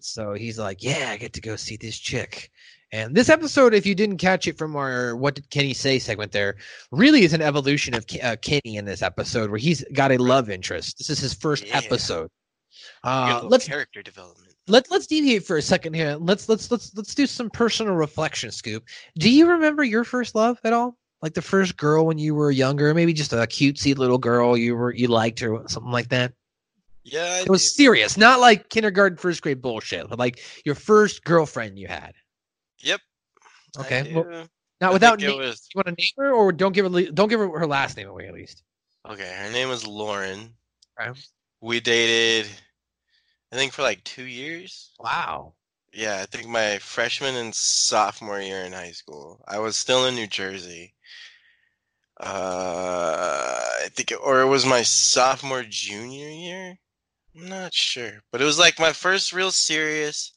[0.00, 2.50] So he's like, Yeah, I get to go see this chick.
[2.92, 6.32] And this episode, if you didn't catch it from our "What Did Kenny Say" segment,
[6.32, 6.56] there
[6.90, 10.50] really is an evolution of uh, Kenny in this episode, where he's got a love
[10.50, 10.98] interest.
[10.98, 11.78] This is his first Yeah.
[11.78, 12.30] episode.
[13.04, 14.49] You get a Uh, let's character development.
[14.70, 16.16] Let let's deviate for a second here.
[16.18, 18.84] Let's let's let's let's do some personal reflection, Scoop.
[19.18, 20.96] Do you remember your first love at all?
[21.22, 24.74] Like the first girl when you were younger, maybe just a cutesy little girl you
[24.74, 26.32] were you liked or something like that.
[27.04, 27.68] Yeah, I It was do.
[27.68, 32.14] serious, not like kindergarten, first grade bullshit, but like your first girlfriend you had.
[32.80, 33.00] Yep.
[33.78, 34.46] Okay, well,
[34.80, 37.28] now I without name, was you want to name her or don't give her don't
[37.28, 38.62] give her her last name away at least.
[39.08, 39.34] okay.
[39.38, 40.54] Her name was Lauren.
[41.00, 41.18] Okay.
[41.60, 42.50] We dated,
[43.52, 44.90] I think, for like two years.
[45.00, 45.54] Wow.
[45.92, 49.42] Yeah, I think my freshman and sophomore year in high school.
[49.48, 50.94] I was still in New Jersey.
[52.20, 56.78] Uh, I think, it, or it was my sophomore junior year.
[57.36, 60.32] I'm not sure, but it was like my first real serious.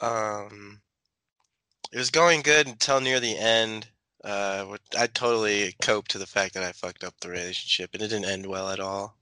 [0.00, 0.80] Um,
[1.92, 3.88] it was going good until near the end.
[4.22, 8.08] Uh, I totally coped to the fact that I fucked up the relationship, and it
[8.08, 9.16] didn't end well at all.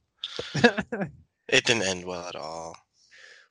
[1.48, 2.76] It didn't end well at all.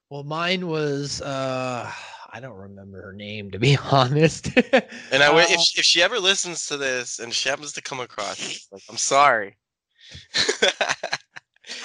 [0.09, 1.91] well, mine was uh
[2.31, 4.49] I don't remember her name to be honest.
[5.11, 7.81] And I Uh, if she, if she ever listens to this and she happens to
[7.81, 9.57] come across like I'm sorry.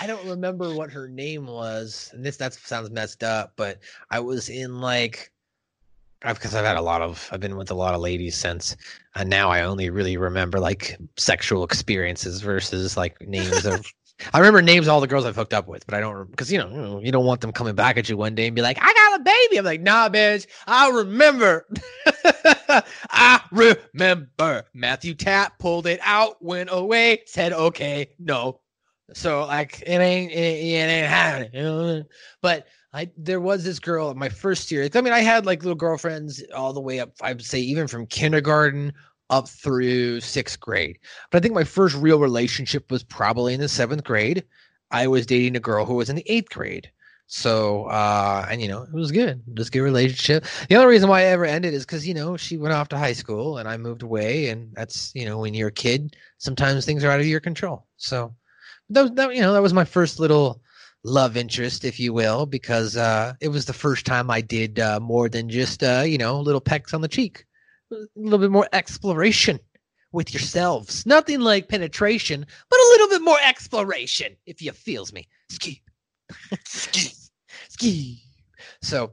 [0.01, 3.79] I don't remember what her name was, and this that sounds messed up, but
[4.11, 5.33] I was in like
[6.23, 8.77] because I've had a lot of I've been with a lot of ladies since,
[9.14, 13.87] and now I only really remember like sexual experiences versus like names of.
[14.33, 16.50] I remember names of all the girls I've hooked up with, but I don't because
[16.52, 18.78] you know, you don't want them coming back at you one day and be like,
[18.80, 21.66] "I got a baby." I'm like, "Nah, bitch, I remember.
[23.11, 28.61] I remember." Matthew Tapp pulled it out, went away, said, "Okay, no."
[29.12, 32.04] So like it ain't it, it ain't happening,
[32.42, 34.88] but I there was this girl at my first year.
[34.94, 37.12] I mean, I had like little girlfriends all the way up.
[37.22, 38.92] I would say even from kindergarten
[39.30, 40.98] up through sixth grade.
[41.30, 44.44] But I think my first real relationship was probably in the seventh grade.
[44.90, 46.90] I was dating a girl who was in the eighth grade.
[47.32, 49.40] So, uh, and you know, it was good.
[49.46, 50.44] It was a good relationship.
[50.68, 52.98] The only reason why I ever ended is because, you know, she went off to
[52.98, 54.48] high school and I moved away.
[54.48, 57.86] And that's, you know, when you're a kid, sometimes things are out of your control.
[57.98, 58.34] So
[58.88, 60.60] that was, that, you know, that was my first little
[61.04, 64.98] love interest, if you will, because uh, it was the first time I did uh,
[64.98, 67.44] more than just, uh, you know, little pecks on the cheek
[67.90, 69.61] a little bit more exploration
[70.12, 71.07] with yourselves.
[71.07, 75.29] Nothing like penetration, but a little bit more exploration, if you feels me.
[75.48, 75.83] Ski.
[76.66, 77.12] Ski.
[77.68, 78.22] Ski.
[78.83, 79.12] So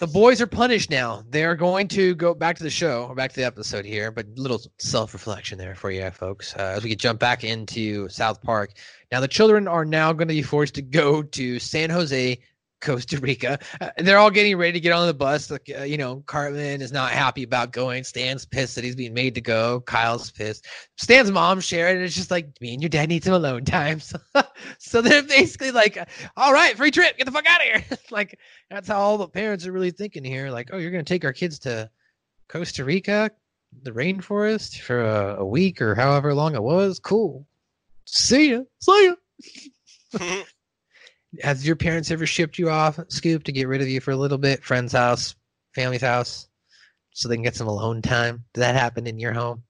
[0.00, 1.24] the boys are punished now.
[1.28, 4.10] They are going to go back to the show, or back to the episode here,
[4.10, 6.54] but little self-reflection there for you folks.
[6.56, 8.72] Uh, as we jump back into South Park.
[9.12, 12.38] Now the children are now going to be forced to go to San Jose
[12.84, 13.58] Costa Rica.
[13.80, 15.50] Uh, they're all getting ready to get on the bus.
[15.50, 18.04] Like, uh, you know, Cartman is not happy about going.
[18.04, 19.80] Stan's pissed that he's being made to go.
[19.80, 20.66] Kyle's pissed.
[20.96, 24.00] Stan's mom shared, and it's just like, me and your dad need some alone time.
[24.34, 24.42] So,
[24.78, 25.98] so they're basically like,
[26.36, 27.98] all right, free trip, get the fuck out of here.
[28.10, 28.38] like,
[28.70, 30.50] that's how all the parents are really thinking here.
[30.50, 31.90] Like, oh, you're going to take our kids to
[32.48, 33.30] Costa Rica,
[33.82, 36.98] the rainforest for a, a week or however long it was.
[36.98, 37.46] Cool.
[38.04, 38.62] See ya.
[38.80, 39.14] See
[40.20, 40.42] ya.
[41.42, 44.16] Has your parents ever shipped you off, Scoop, to get rid of you for a
[44.16, 44.62] little bit?
[44.62, 45.34] Friend's house,
[45.74, 46.48] family's house,
[47.12, 48.44] so they can get some alone time?
[48.52, 49.62] Did that happen in your home?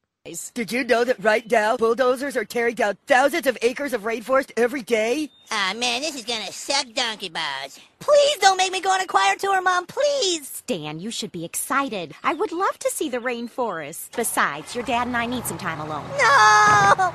[0.55, 4.53] Did you know that right now bulldozers are tearing down thousands of acres of rainforest
[4.57, 5.31] every day?
[5.51, 7.79] Ah, man, this is gonna suck donkey balls.
[7.99, 10.49] Please don't make me go on a choir tour, Mom, please!
[10.49, 12.15] Stan, you should be excited.
[12.23, 14.17] I would love to see the rainforest.
[14.17, 16.07] Besides, your dad and I need some time alone.
[16.19, 17.13] No!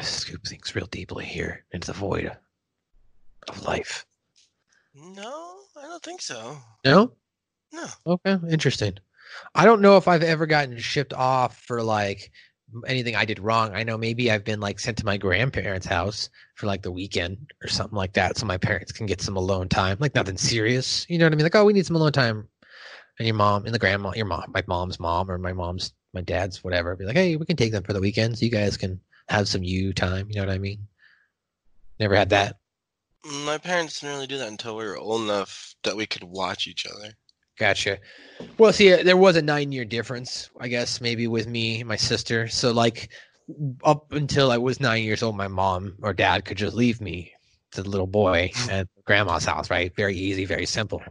[0.00, 2.30] Scoop thinks real deeply here into the void
[3.48, 4.06] of life.
[4.94, 6.56] No, I don't think so.
[6.84, 7.12] No?
[7.72, 7.86] No.
[8.06, 8.94] Okay, interesting.
[9.54, 12.30] I don't know if I've ever gotten shipped off for like
[12.86, 13.74] anything I did wrong.
[13.74, 17.52] I know maybe I've been like sent to my grandparents' house for like the weekend
[17.62, 19.96] or something like that, so my parents can get some alone time.
[20.00, 21.44] Like nothing serious, you know what I mean?
[21.44, 22.48] Like, oh, we need some alone time.
[23.18, 26.20] And your mom and the grandma, your mom, my mom's mom or my mom's, my
[26.20, 28.76] dad's, whatever, be like, hey, we can take them for the weekend, so you guys
[28.76, 30.28] can have some you time.
[30.30, 30.86] You know what I mean?
[31.98, 32.56] Never had that.
[33.24, 36.66] My parents didn't really do that until we were old enough that we could watch
[36.66, 37.12] each other.
[37.58, 37.98] Gotcha.
[38.56, 41.88] Well, see, uh, there was a nine year difference, I guess, maybe with me and
[41.88, 42.46] my sister.
[42.46, 43.10] So, like,
[43.82, 47.32] up until I was nine years old, my mom or dad could just leave me
[47.72, 48.70] the little boy hmm.
[48.70, 49.92] at grandma's house, right?
[49.96, 51.02] Very easy, very simple.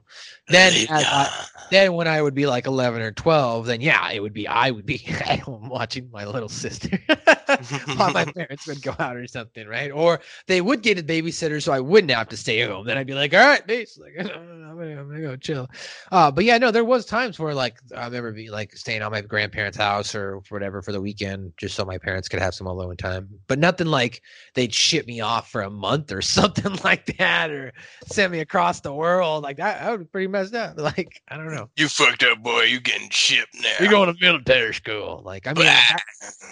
[0.49, 4.33] Then, I, then when I would be like eleven or twelve, then yeah, it would
[4.33, 5.03] be I would be
[5.47, 6.97] watching my little sister
[7.95, 9.91] while my parents would go out or something, right?
[9.91, 12.86] Or they would get a babysitter, so I wouldn't have to stay home.
[12.86, 15.67] Then I'd be like, all right, base, like I'm gonna, I'm gonna go chill.
[16.12, 19.12] Uh, but yeah, no, there was times where like I remember being like staying on
[19.12, 22.67] my grandparents' house or whatever for the weekend, just so my parents could have some
[22.67, 23.27] alone time.
[23.47, 24.21] But nothing like
[24.53, 27.73] they'd ship me off for a month or something like that, or
[28.06, 29.82] send me across the world like that.
[29.82, 30.78] That would be pretty messed up.
[30.88, 31.69] Like I don't know.
[31.76, 32.62] You fucked up, boy.
[32.62, 33.73] You getting shipped now.
[33.80, 35.21] You're going to military school.
[35.26, 36.00] Like I mean, I,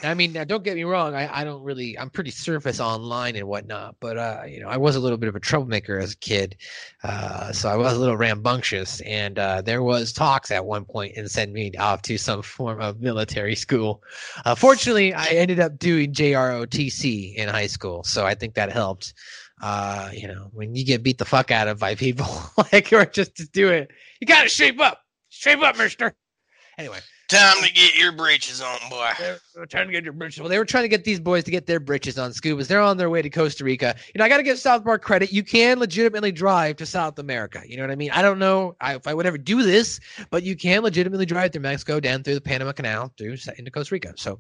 [0.04, 1.16] I mean, now, don't get me wrong.
[1.16, 1.98] I, I don't really.
[1.98, 5.30] I'm pretty surface online and whatnot, but uh, you know, I was a little bit
[5.30, 6.58] of a troublemaker as a kid,
[7.04, 11.16] uh, so I was a little rambunctious, and uh, there was talks at one point
[11.16, 14.04] and send me off to some form of military school.
[14.44, 19.14] Uh, fortunately, I ended up doing JROTC in high school, so I think that helped
[19.66, 22.28] uh, you know, when you get beat the fuck out of by people,
[22.72, 23.90] like, or just to do it,
[24.22, 25.02] you got to shape up.
[25.30, 26.14] Shape up, mister.
[26.78, 27.00] Anyway.
[27.30, 29.10] Time to get your breeches on, boy.
[29.18, 30.42] They're trying to get your britches.
[30.42, 32.30] Well, they were trying to get these boys to get their breeches on.
[32.30, 33.96] Scubas, they're on their way to Costa Rica.
[34.14, 35.34] You know, I got to give South Park credit.
[35.34, 37.64] You can legitimately drive to South America.
[37.66, 38.12] You know what I mean?
[38.12, 40.00] I don't know if I would ever do this,
[40.30, 43.96] but you can legitimately drive through Mexico, down through the Panama Canal, through into Costa
[43.96, 44.14] Rica.
[44.18, 44.40] So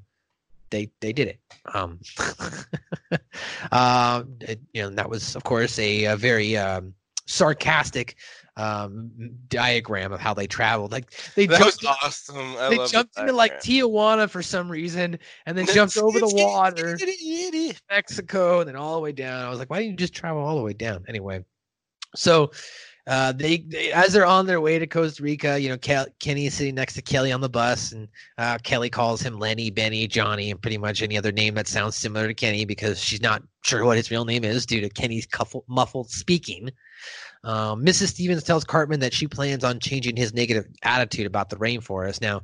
[0.76, 1.40] they they did it.
[1.74, 2.00] Um,
[3.72, 6.94] uh, it, you know, that was of course a, a very um,
[7.26, 8.16] sarcastic
[8.58, 9.12] um,
[9.48, 10.92] diagram of how they traveled.
[10.92, 12.56] Like they That jumped, awesome.
[12.58, 13.60] I they jumped into like.
[13.62, 16.98] Tijuana for some reason, and then jumped over the water,
[17.90, 19.46] Mexico, and then all the way down.
[19.46, 21.06] I was like, why didn't you just travel all the way down?
[21.08, 21.44] Anyway,
[22.16, 22.52] so
[23.08, 26.48] uh, they, they as they're on their way to Costa Rica, you know, Kel- Kenny
[26.48, 30.08] is sitting next to Kelly on the bus, and uh, Kelly calls him Lenny, Benny,
[30.08, 33.44] Johnny, and pretty much any other name that sounds similar to Kenny because she's not
[33.64, 36.72] sure what his real name is due to Kenny's cuffle, muffled speaking.
[37.44, 38.08] Um, Mrs.
[38.08, 42.22] Stevens tells Cartman that she plans on changing his negative attitude about the rainforest.
[42.22, 42.42] Now,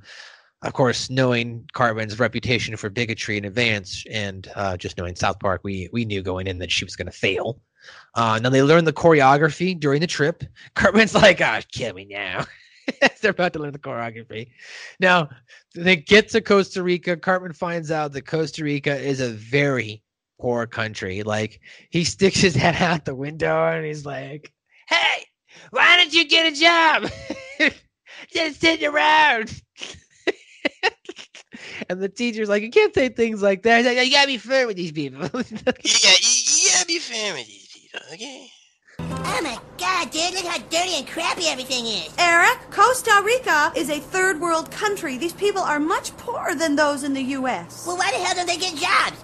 [0.63, 5.61] of course, knowing Cartman's reputation for bigotry in advance, and uh, just knowing South Park,
[5.63, 7.59] we we knew going in that she was going to fail.
[8.13, 10.43] Uh, now they learn the choreography during the trip.
[10.75, 12.45] Cartman's like, "Ah, kill me now."
[13.21, 14.51] They're about to learn the choreography.
[14.99, 15.29] Now
[15.73, 17.17] they get to Costa Rica.
[17.17, 20.03] Cartman finds out that Costa Rica is a very
[20.39, 21.23] poor country.
[21.23, 24.53] Like he sticks his head out the window and he's like,
[24.87, 25.25] "Hey,
[25.71, 27.73] why don't you get a job?
[28.31, 29.59] Just sit around."
[31.89, 33.85] And the teacher's like, "You can't say things like that.
[33.85, 37.47] Like, You gotta be fair with these people." yeah, you, you gotta be fair with
[37.47, 38.51] these people, okay?
[38.99, 42.13] Oh my god, dude, look how dirty and crappy everything is.
[42.17, 45.17] Eric, Costa Rica is a third world country.
[45.17, 47.85] These people are much poorer than those in the U.S.
[47.87, 49.23] Well, why the hell don't they get jobs?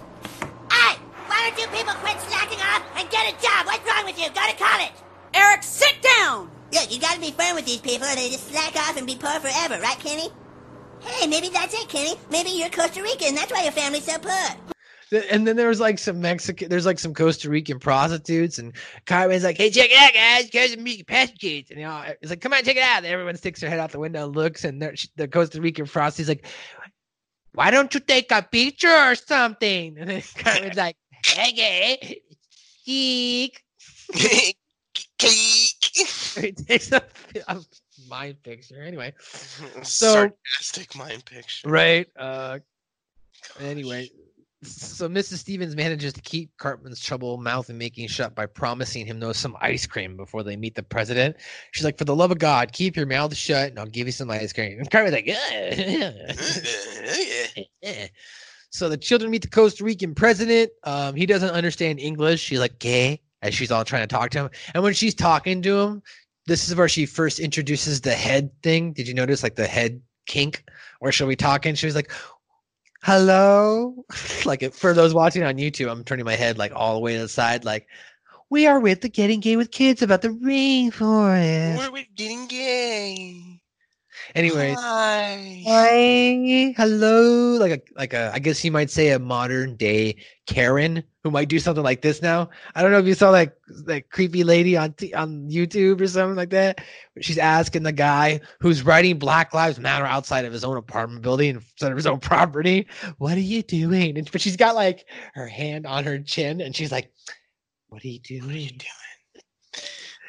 [0.72, 3.66] Hey, why don't you people quit slacking off and get a job?
[3.66, 4.26] What's wrong with you?
[4.28, 4.92] Go to college.
[5.34, 6.50] Eric, sit down!
[6.72, 9.16] Look, you gotta be firm with these people or they just slack off and be
[9.16, 10.30] poor forever, right, Kenny?
[11.02, 12.14] Hey, maybe that's it, Kenny.
[12.30, 15.22] Maybe you're Costa Rican, that's why your family's so poor.
[15.30, 18.74] and then there was like some Mexican, there's like some Costa Rican prostitutes, and
[19.06, 20.50] Cartman's like, "Hey, check it out, guys!
[20.50, 23.36] Costa Rican prostitutes!" And you know, it's like, "Come on, check it out!" And everyone
[23.36, 26.46] sticks their head out the window, and looks, and they're- the Costa Rican prostitute's like,
[27.52, 30.96] "Why don't you take a picture or something?" And then Cartman's like,
[31.32, 32.20] "Okay,
[32.84, 33.62] geek."
[35.20, 37.02] he takes a,
[37.48, 37.60] a
[38.08, 39.12] mind picture anyway.
[39.82, 41.68] So Sarcastic mind picture.
[41.68, 42.06] right.
[42.18, 42.58] Uh,
[43.60, 44.10] anyway,
[44.62, 45.38] so Mrs.
[45.38, 49.56] Stevens manages to keep Cartman's trouble mouth and making shut by promising him no some
[49.60, 51.36] ice cream before they meet the president.
[51.72, 54.12] She's like, "For the love of God, keep your mouth shut, and I'll give you
[54.12, 55.26] some ice cream." And Cartman's like,
[57.82, 58.06] "Yeah."
[58.70, 60.70] So the children meet the Costa Rican president.
[60.84, 62.40] Um, he doesn't understand English.
[62.40, 64.50] She's like, "Gay," as she's all trying to talk to him.
[64.74, 66.02] And when she's talking to him,
[66.48, 68.92] this is where she first introduces the head thing.
[68.92, 70.64] Did you notice, like the head kink,
[70.98, 71.74] where she'll be talking?
[71.74, 72.10] She was like,
[73.02, 74.04] "Hello,"
[74.44, 77.20] like for those watching on YouTube, I'm turning my head like all the way to
[77.20, 77.86] the side, like.
[78.50, 81.76] We are with the Getting Gay with Kids about the rainforest.
[81.76, 83.57] We're with getting gay.
[84.38, 85.62] Anyway, Hi.
[85.66, 87.56] Hi, hello.
[87.58, 90.14] Like a like a I guess you might say a modern day
[90.46, 92.48] Karen who might do something like this now.
[92.76, 93.52] I don't know if you saw like
[93.86, 96.80] that creepy lady on t- on YouTube or something like that.
[97.20, 101.56] She's asking the guy who's writing Black Lives Matter outside of his own apartment building,
[101.56, 102.86] outside of his own property.
[103.18, 104.16] What are you doing?
[104.16, 107.10] And, but she's got like her hand on her chin, and she's like,
[107.88, 109.42] "What are you doing?" What are you doing?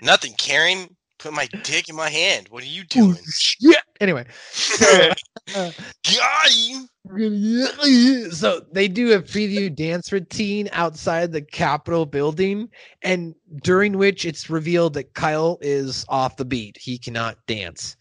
[0.01, 0.95] Nothing, Karen.
[1.19, 2.47] Put my dick in my hand.
[2.49, 3.17] What are you doing?
[3.59, 3.73] Yeah.
[4.01, 5.11] Anyway, so,
[5.55, 5.71] uh,
[8.31, 12.69] so they do a preview dance routine outside the Capitol building,
[13.01, 16.77] and during which it's revealed that Kyle is off the beat.
[16.79, 17.97] He cannot dance.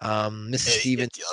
[0.00, 0.66] Um, Mrs.
[0.66, 1.10] Hey, Stevens.
[1.12, 1.26] get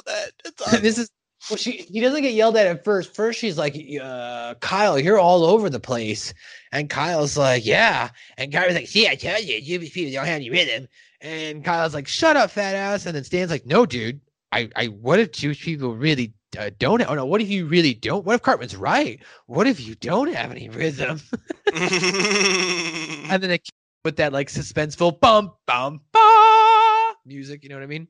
[0.69, 1.07] yelled
[1.49, 1.49] at.
[1.49, 1.49] That's awesome.
[1.49, 3.15] this is well, she he doesn't get yelled at at first.
[3.15, 6.33] First, she's like, uh, "Kyle, you're all over the place,"
[6.71, 10.35] and Kyle's like, "Yeah," and Kyle's like, "See, I tell you, you people don't have
[10.35, 10.87] any rhythm."
[11.21, 14.87] And Kyle's like, "Shut up, fat ass," and then Stan's like, "No, dude, I, I,
[14.87, 17.01] what if Jewish people really uh, don't?
[17.07, 18.25] Oh no, what if you really don't?
[18.25, 19.21] What if Cartman's right?
[19.47, 21.21] What if you don't have any rhythm?"
[21.73, 23.61] and then they
[24.05, 27.63] with that like suspenseful bum bum ba music.
[27.63, 28.07] You know what I mean?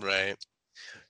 [0.00, 0.36] right.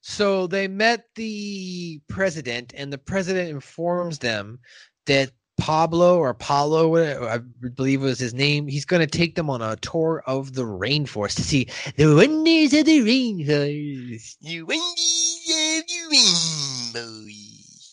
[0.00, 4.60] So they met the president, and the president informs them
[5.06, 9.60] that Pablo or Paulo, I believe was his name, he's going to take them on
[9.60, 14.36] a tour of the rainforest to see the wonders of the rainforest.
[14.40, 17.26] You windy, you rainbow.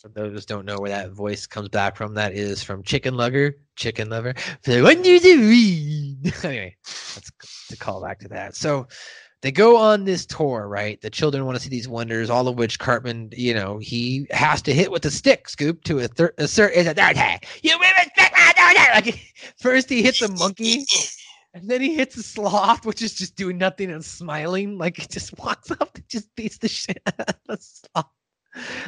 [0.02, 3.58] For those don't know where that voice comes back from, that is from Chicken Lover.
[3.76, 4.36] Chicken Lover.
[4.64, 6.20] The wonders of rain.
[6.44, 7.32] anyway, let's
[7.70, 8.56] to call back to that.
[8.56, 8.88] So
[9.46, 11.00] they go on this tour, right?
[11.02, 14.62] The children want to see these wonders, all of which Cartman, you know, he has
[14.64, 17.46] to hit with a stick scoop to a assert is a third tag.
[17.62, 18.46] You will respect my.
[18.96, 20.86] Like first he hits a monkey,
[21.54, 24.78] and then he hits a sloth, which is just doing nothing and smiling.
[24.78, 28.08] Like he just walks up and just beats the shit out of the sloth.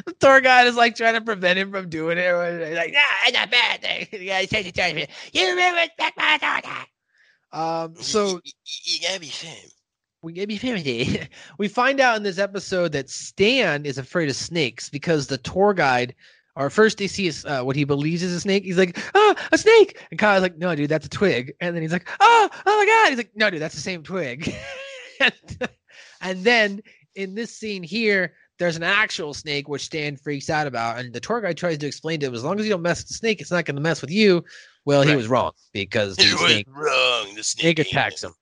[0.06, 2.32] The tour guide is like trying to prevent him from doing it.
[2.32, 4.08] Like, nah, it's not bad thing.
[4.10, 6.86] The guy says it's You will respect my daughter.
[7.52, 9.70] Um, so you, you, you gotta be firm.
[10.22, 11.28] We gave you 50.
[11.58, 15.74] we find out in this episode that Stan is afraid of snakes because the tour
[15.74, 16.14] guide,
[16.56, 18.64] or first they see is uh, what he believes is a snake.
[18.64, 20.00] He's like, ah, a snake.
[20.10, 21.52] And Kyle's like, no, dude, that's a twig.
[21.60, 23.10] And then he's like, oh, oh my God.
[23.10, 24.54] He's like, no, dude, that's the same twig.
[25.20, 25.68] and,
[26.20, 26.82] and then
[27.14, 31.20] in this scene here, there's an actual snake which Stan freaks out about, and the
[31.20, 33.14] tour guide tries to explain to him, as long as you don't mess with the
[33.14, 34.44] snake, it's not going to mess with you.
[34.84, 37.34] Well, he was wrong because the snake, wrong.
[37.36, 38.32] The snake snake attacks him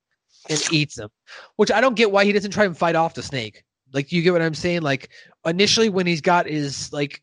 [0.49, 1.09] and eats him,
[1.57, 3.65] which I don't get why he doesn't try and fight off the snake.
[3.93, 4.83] Like, you get what I'm saying?
[4.83, 5.11] Like,
[5.45, 7.23] initially when he's got his like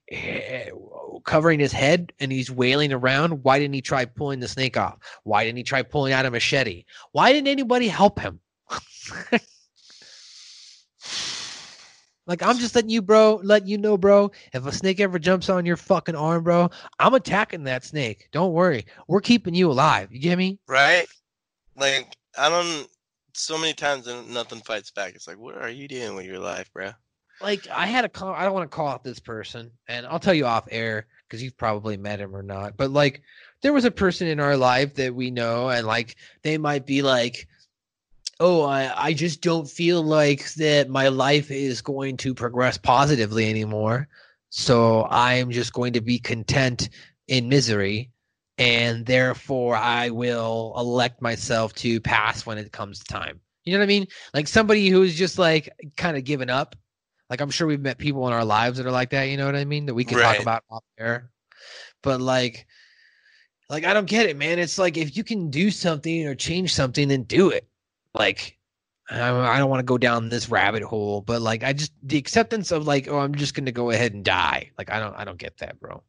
[1.25, 4.97] covering his head and he's wailing around, why didn't he try pulling the snake off?
[5.23, 6.85] Why didn't he try pulling out a machete?
[7.11, 8.39] Why didn't anybody help him?
[12.25, 14.31] Like I'm just letting you, bro, let you know, bro.
[14.53, 16.69] If a snake ever jumps on your fucking arm, bro,
[16.99, 18.29] I'm attacking that snake.
[18.31, 20.11] Don't worry, we're keeping you alive.
[20.11, 20.59] You get me?
[20.67, 21.05] Right?
[21.75, 22.87] Like I don't.
[23.33, 25.15] So many times and nothing fights back.
[25.15, 26.91] It's like, what are you doing with your life, bro?
[27.41, 28.33] Like I had a call.
[28.33, 31.43] I don't want to call out this person, and I'll tell you off air because
[31.43, 32.77] you've probably met him or not.
[32.77, 33.21] But like,
[33.61, 37.01] there was a person in our life that we know, and like they might be
[37.01, 37.47] like,
[38.39, 43.49] "Oh, I I just don't feel like that my life is going to progress positively
[43.49, 44.07] anymore,
[44.49, 46.89] so I'm just going to be content
[47.27, 48.12] in misery."
[48.57, 53.39] And therefore, I will elect myself to pass when it comes time.
[53.65, 54.07] You know what I mean?
[54.33, 56.75] Like somebody who's just like kind of given up.
[57.29, 59.23] Like I'm sure we've met people in our lives that are like that.
[59.23, 59.85] You know what I mean?
[59.87, 60.35] That we can Right.
[60.35, 61.31] talk about off air.
[62.03, 62.67] But like,
[63.69, 64.59] like I don't get it, man.
[64.59, 67.67] It's like if you can do something or change something, then do it.
[68.13, 68.59] Like,
[69.09, 72.17] I, I don't want to go down this rabbit hole, but like, I just the
[72.17, 74.69] acceptance of like, oh, I'm just gonna go ahead and die.
[74.77, 76.03] Like, I don't, I don't get that, bro.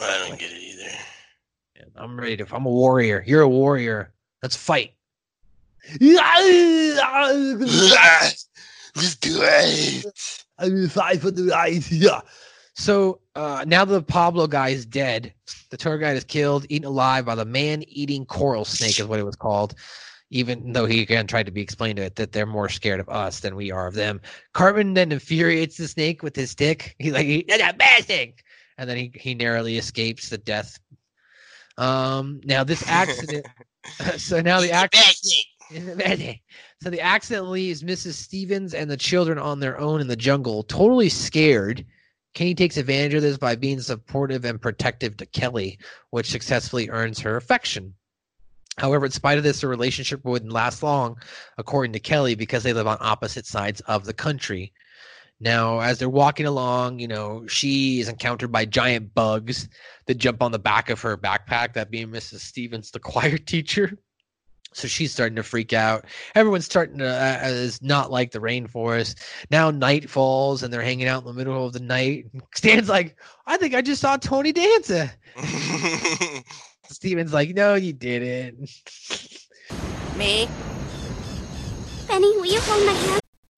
[0.00, 0.90] I don't get it either.
[1.80, 2.46] And I'm ready to.
[2.52, 3.24] I'm a warrior.
[3.26, 4.12] You're a warrior.
[4.42, 4.92] Let's fight.
[5.98, 6.36] Let's
[9.16, 10.44] do it.
[10.58, 11.90] I'm five for the life.
[11.90, 12.20] Yeah.
[12.74, 15.32] So uh, now the Pablo guy is dead.
[15.70, 19.24] The tour guide is killed, eaten alive by the man-eating coral snake, is what it
[19.24, 19.74] was called.
[20.30, 23.08] Even though he again tried to be explained to it that they're more scared of
[23.08, 24.20] us than we are of them.
[24.52, 26.94] Cartman then infuriates the snake with his stick.
[26.98, 28.34] He's like, "That's a bad thing,"
[28.76, 30.78] and then he he narrowly escapes the death.
[31.78, 32.40] Um.
[32.44, 33.46] Now this accident.
[34.18, 35.46] so now the accident.
[36.82, 38.14] So the accident leaves Mrs.
[38.14, 41.84] Stevens and the children on their own in the jungle, totally scared.
[42.34, 45.78] Kenny takes advantage of this by being supportive and protective to Kelly,
[46.10, 47.94] which successfully earns her affection.
[48.78, 51.16] However, in spite of this, the relationship wouldn't last long,
[51.58, 54.72] according to Kelly, because they live on opposite sides of the country.
[55.40, 59.68] Now, as they're walking along, you know, she is encountered by giant bugs
[60.06, 62.40] that jump on the back of her backpack, that being Mrs.
[62.40, 63.98] Stevens, the choir teacher.
[64.72, 66.04] So she's starting to freak out.
[66.34, 69.16] Everyone's starting to uh, is not like the rainforest.
[69.50, 72.26] Now night falls and they're hanging out in the middle of the night.
[72.54, 73.16] Stan's like,
[73.46, 75.10] I think I just saw Tony Danza.
[76.84, 78.70] Steven's like, no, you didn't.
[80.16, 80.48] Me?
[82.06, 83.19] Benny, will you hold my hand?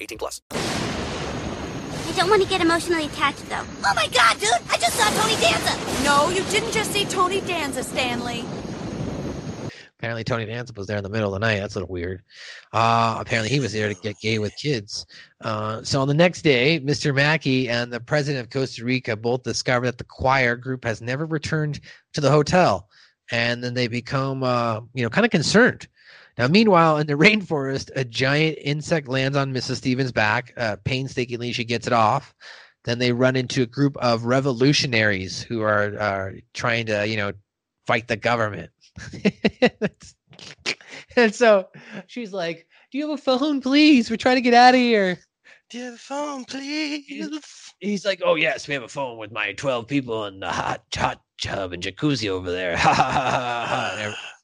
[0.00, 0.40] 18 plus.
[0.50, 3.64] I don't want to get emotionally attached, though.
[3.84, 4.50] Oh my god, dude!
[4.68, 6.04] I just saw Tony Danza!
[6.04, 8.44] No, you didn't just see Tony Danza, Stanley.
[9.98, 11.60] Apparently, Tony Danza was there in the middle of the night.
[11.60, 12.22] That's a little weird.
[12.72, 15.04] Uh, apparently, he was there to get gay with kids.
[15.42, 17.14] Uh, so on the next day, Mr.
[17.14, 21.26] Mackey and the president of Costa Rica both discover that the choir group has never
[21.26, 21.80] returned
[22.14, 22.88] to the hotel,
[23.30, 25.86] and then they become, uh, you know, kind of concerned.
[26.40, 29.76] Now, meanwhile, in the rainforest, a giant insect lands on Mrs.
[29.76, 30.54] Stevens' back.
[30.56, 32.34] Uh, painstakingly, she gets it off.
[32.84, 37.32] Then they run into a group of revolutionaries who are, are trying to, you know,
[37.86, 38.70] fight the government.
[41.16, 41.68] and so
[42.06, 44.08] she's like, Do you have a phone, please?
[44.08, 45.18] We're trying to get out of here.
[45.68, 47.74] Do you have a phone, please?
[47.80, 50.84] He's like, Oh, yes, we have a phone with my 12 people in the hot,
[50.94, 52.76] hot tub and jacuzzi over there.
[52.78, 54.10] Ha ha ha ha.
[54.10, 54.39] ha.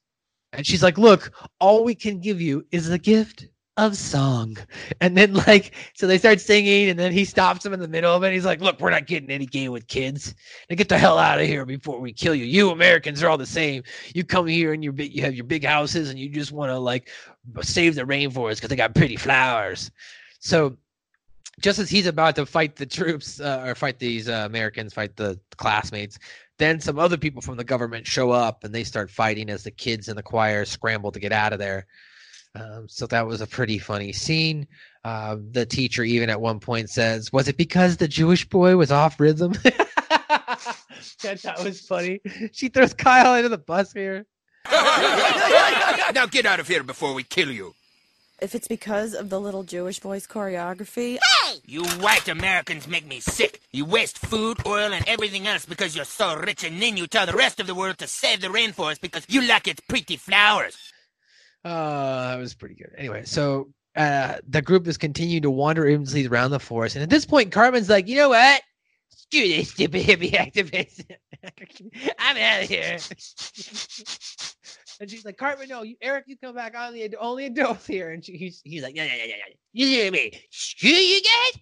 [0.53, 4.57] And she's like, Look, all we can give you is the gift of song.
[5.01, 8.13] And then, like, so they start singing, and then he stops them in the middle
[8.13, 8.33] of it.
[8.33, 10.33] He's like, Look, we're not getting any gay with kids.
[10.69, 12.45] Now get the hell out of here before we kill you.
[12.45, 13.83] You Americans are all the same.
[14.13, 16.79] You come here and big, you have your big houses, and you just want to,
[16.79, 17.09] like,
[17.61, 19.91] save the rainforest because they got pretty flowers.
[20.39, 20.77] So,
[21.59, 25.15] just as he's about to fight the troops uh, or fight these uh, Americans, fight
[25.15, 26.19] the classmates,
[26.59, 29.71] then some other people from the government show up and they start fighting as the
[29.71, 31.85] kids in the choir scramble to get out of there.
[32.55, 34.67] Um, so that was a pretty funny scene.
[35.03, 38.91] Uh, the teacher even at one point says, "Was it because the Jewish boy was
[38.91, 42.19] off rhythm?" that, that was funny.
[42.53, 44.25] She throws Kyle into the bus here.
[44.71, 47.73] now get out of here before we kill you.
[48.39, 51.55] If it's because of the little Jewish boy's choreography, Hey!
[51.65, 53.61] You white Americans make me sick.
[53.71, 57.25] You waste food, oil, and everything else because you're so rich, and then you tell
[57.25, 60.77] the rest of the world to save the rainforest because you like its pretty flowers.
[61.65, 62.91] Uh, that was pretty good.
[62.95, 67.09] Anyway, so uh, the group is continuing to wander aimlessly around the forest, and at
[67.09, 68.61] this point, Cartman's like, "You know what?
[69.09, 71.03] Screw this stupid hippie activist.
[72.19, 72.99] I'm out of here."
[74.99, 76.75] and she's like, Cartman, no, you, Eric, you come back.
[76.77, 79.53] I'm the only adult here." And she, he's, he's like, "Yeah, yeah, yeah, yeah, yeah.
[79.73, 80.31] You hear me?
[80.51, 81.61] Screw you guys.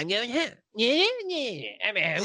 [0.00, 0.50] I'm going home.
[0.74, 2.22] Yeah, yeah, I'm out.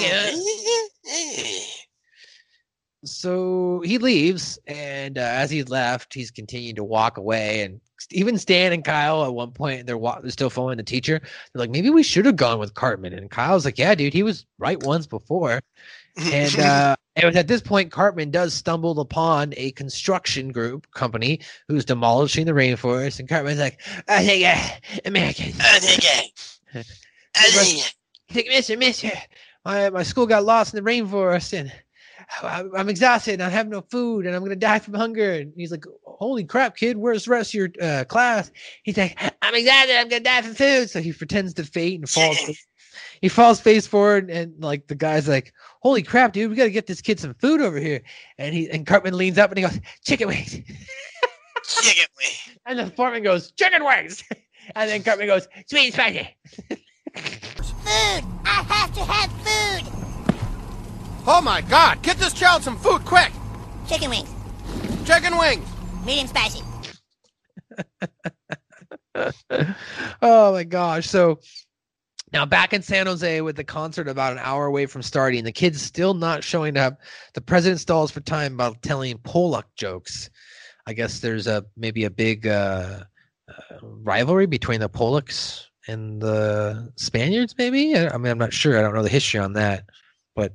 [3.03, 7.63] So he leaves, and uh, as he left, he's continuing to walk away.
[7.63, 7.81] And
[8.11, 11.19] even Stan and Kyle, at one point, they're, wa- they're still following the teacher.
[11.19, 13.13] They're like, maybe we should have gone with Cartman.
[13.13, 15.61] And Kyle's like, yeah, dude, he was right once before.
[16.17, 21.39] And uh, it was at this point, Cartman does stumble upon a construction group company
[21.67, 23.19] who's demolishing the rainforest.
[23.19, 26.33] And Cartman's like, I think uh, American, I think
[28.27, 29.11] He's like, Mister, Mister,
[29.65, 31.71] my, my school got lost in the rainforest and
[32.41, 35.33] I- I'm exhausted and I have no food and I'm gonna die from hunger.
[35.33, 36.97] And he's like, "Holy crap, kid!
[36.97, 38.51] Where's the rest of your uh, class?"
[38.83, 39.97] He's like, "I'm exhausted.
[39.97, 42.37] I'm gonna die from food." So he pretends to faint and falls.
[43.21, 46.49] he falls face forward, and like the guy's like, "Holy crap, dude!
[46.49, 48.01] We gotta get this kid some food over here."
[48.37, 50.51] And he and Cartman leans up and he goes, "Chicken wings."
[51.63, 52.57] Chicken wings.
[52.65, 54.23] And the foreman goes, "Chicken wings."
[54.75, 56.37] And then Cartman goes, "Sweet and spicy."
[57.15, 58.23] Food!
[58.45, 59.91] I have to have food!
[61.27, 63.31] Oh my god, get this child some food quick!
[63.87, 64.29] Chicken wings.
[65.03, 65.67] Chicken wings!
[66.05, 66.61] Medium spicy.
[70.21, 71.07] oh my gosh.
[71.09, 71.39] So
[72.33, 75.51] now back in San Jose with the concert about an hour away from starting, the
[75.51, 76.99] kids still not showing up.
[77.33, 80.29] The president stalls for time by telling Pollock jokes.
[80.87, 83.03] I guess there's a maybe a big uh,
[83.47, 87.55] uh, rivalry between the Pollocks and the Spaniards.
[87.57, 88.77] Maybe I, I mean I'm not sure.
[88.77, 89.85] I don't know the history on that,
[90.35, 90.53] but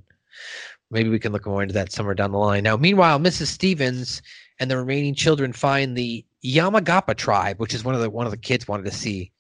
[0.91, 2.65] maybe we can look more into that somewhere down the line.
[2.65, 3.47] Now, meanwhile, Mrs.
[3.47, 4.23] Stevens
[4.59, 8.33] and the remaining children find the Yamagapa tribe, which is one of the one of
[8.33, 9.33] the kids wanted to see.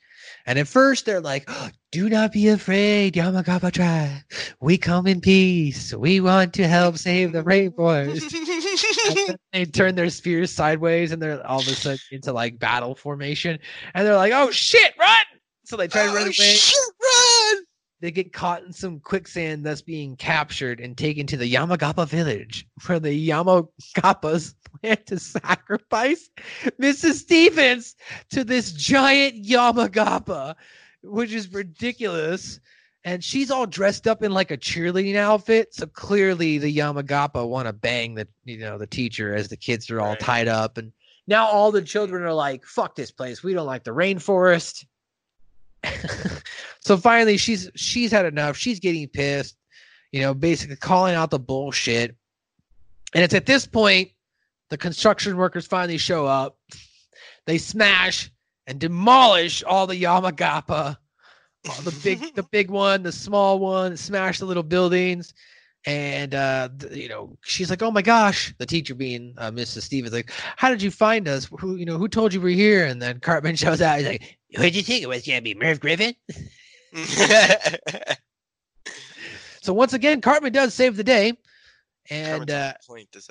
[0.46, 1.48] And at first they're like,
[1.90, 4.22] "Do not be afraid, Yamagapa tribe.
[4.60, 5.92] We come in peace.
[5.92, 11.60] We want to help save the rainforest." They turn their spears sideways, and they're all
[11.60, 13.58] of a sudden into like battle formation.
[13.94, 15.24] And they're like, "Oh shit, run!"
[15.64, 16.56] So they try to run oh, away.
[17.02, 17.65] run!
[18.00, 22.66] They get caught in some quicksand, thus being captured and taken to the Yamagapa village,
[22.84, 26.28] where the Yamagapas plan to sacrifice
[26.80, 27.14] Mrs.
[27.14, 27.96] Stevens
[28.30, 30.56] to this giant Yamagapa,
[31.02, 32.60] which is ridiculous.
[33.02, 37.66] And she's all dressed up in like a cheerleading outfit, so clearly the Yamagapa want
[37.66, 40.92] to bang the you know the teacher as the kids are all tied up, and
[41.28, 43.44] now all the children are like, "Fuck this place!
[43.44, 44.84] We don't like the rainforest."
[46.80, 48.56] So finally she's she's had enough.
[48.56, 49.56] She's getting pissed
[50.12, 52.16] you know basically calling out the bullshit.
[53.14, 54.10] And it's at this point
[54.70, 56.58] the construction workers finally show up.
[57.46, 58.30] They smash
[58.66, 60.96] and demolish all the yamagapa
[61.68, 65.34] all the big the big one the small one smash the little buildings
[65.86, 69.82] And uh, you know, she's like, "Oh my gosh!" The teacher, being uh, Mrs.
[69.82, 71.48] Stevens, like, "How did you find us?
[71.60, 73.98] Who, you know, who told you we're here?" And then Cartman shows out.
[73.98, 76.16] He's like, "Who did you think it was gonna be, Merv Griffin?"
[79.62, 81.34] so once again, Cartman does save the day,
[82.10, 82.72] and uh,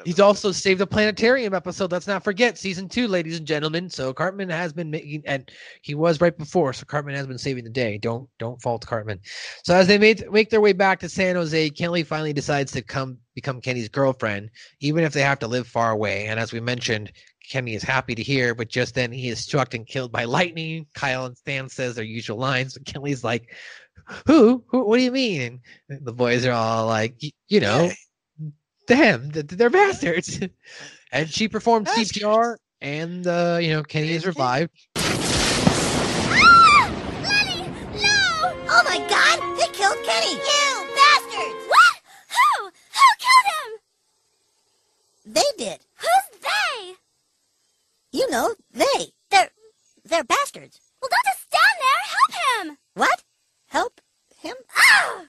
[0.06, 1.92] he's also saved a planetarium episode.
[1.92, 3.90] Let's not forget season two, ladies and gentlemen.
[3.90, 5.50] So Cartman has been making, and
[5.82, 6.74] he was right before.
[6.74, 7.98] So Cartman has been saving the day.
[7.98, 9.20] Don't don't fault Cartman.
[9.64, 12.82] So as they made make their way back to San Jose, Kelly finally decides to
[12.82, 14.50] come become Kenny's girlfriend,
[14.80, 16.28] even if they have to live far away.
[16.28, 17.12] And as we mentioned,
[17.50, 20.88] Kenny is happy to hear, but just then he is struck and killed by lightning.
[20.96, 22.74] Kyle and Stan says their usual lines.
[22.74, 23.54] but Kelly's like,
[24.28, 24.64] "Who?
[24.68, 24.86] Who?
[24.86, 27.92] What do you mean?" And the boys are all like, "Y- "You know."
[28.88, 30.40] Th- They're bastards.
[31.12, 34.72] and she performed CPR, and uh, you know Kenny is revived.
[38.68, 39.40] Oh my god!
[39.58, 40.34] They killed Kenny!
[40.34, 41.66] You bastards!
[41.70, 42.02] What?
[42.30, 42.66] Who?
[42.66, 45.34] Who killed him?
[45.34, 45.80] They did.
[45.98, 46.96] Who's they?
[48.12, 49.14] You know, they.
[49.32, 49.50] They're
[50.04, 50.80] they're bastards.
[51.02, 52.02] Well, don't just stand there.
[52.18, 52.78] Help him.
[52.96, 53.24] What?
[53.68, 54.02] Help
[54.42, 54.56] him?
[54.76, 55.26] Ah!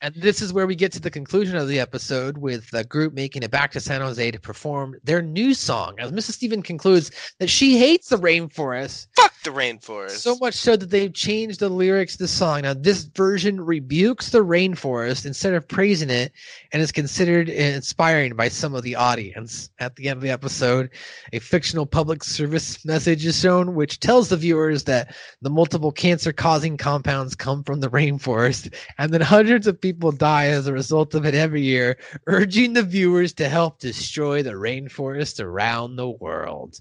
[0.00, 3.12] And this is where we get to the conclusion of the episode with the group
[3.12, 5.96] making it back to San Jose to perform their new song.
[5.98, 6.34] As Mrs.
[6.34, 7.10] Steven concludes
[7.40, 9.08] that she hates the rainforest.
[9.16, 10.18] Fuck the rainforest.
[10.18, 12.62] So much so that they've changed the lyrics to the song.
[12.62, 16.32] Now, this version rebukes the rainforest instead of praising it
[16.72, 19.70] and is considered inspiring by some of the audience.
[19.78, 20.90] At the end of the episode,
[21.32, 26.32] a fictional public service message is shown, which tells the viewers that the multiple cancer
[26.32, 28.27] causing compounds come from the rainforest,
[28.98, 32.82] and then hundreds of people die as a result of it every year, urging the
[32.82, 36.80] viewers to help destroy the rainforest around the world.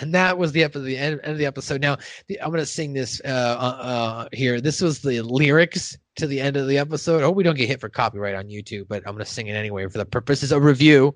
[0.00, 1.80] And that was the, the end, end of the episode.
[1.80, 4.60] Now, the, I'm going to sing this uh, uh, uh, here.
[4.60, 7.22] This was the lyrics to the end of the episode.
[7.22, 9.46] I hope we don't get hit for copyright on YouTube, but I'm going to sing
[9.46, 11.14] it anyway for the purposes of review.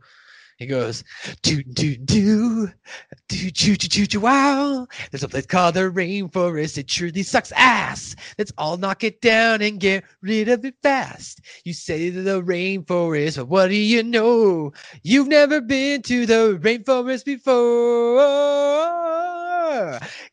[0.59, 1.05] He goes,
[1.43, 2.69] do do do
[3.29, 4.89] do choo choo choo choo wow.
[5.11, 6.77] There's a place called the rainforest.
[6.77, 8.17] It truly sucks ass.
[8.37, 11.41] Let's all knock it down and get rid of it fast.
[11.65, 14.73] You say the rainforest, but what do you know?
[15.05, 18.19] You've never been to the rainforest before.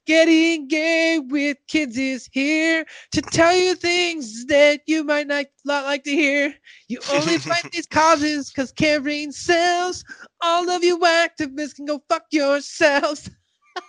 [0.05, 5.85] Getting gay with kids is here to tell you things that you might not, not
[5.85, 6.53] like to hear.
[6.87, 10.03] You only fight these causes because caring sells.
[10.41, 13.29] All of you activists can go fuck yourselves.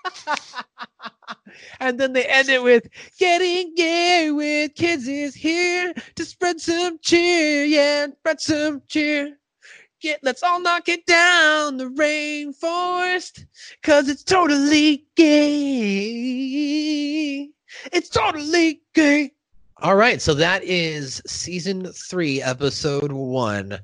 [1.81, 2.89] and then they end it with
[3.19, 7.65] getting gay with kids is here to spread some cheer.
[7.65, 9.37] Yeah, spread some cheer.
[10.07, 13.45] Get, let's all knock it down the rainforest
[13.83, 15.51] because it's totally gay.
[17.93, 19.33] It's totally gay.
[19.79, 23.81] All right, so that is season three, episode one,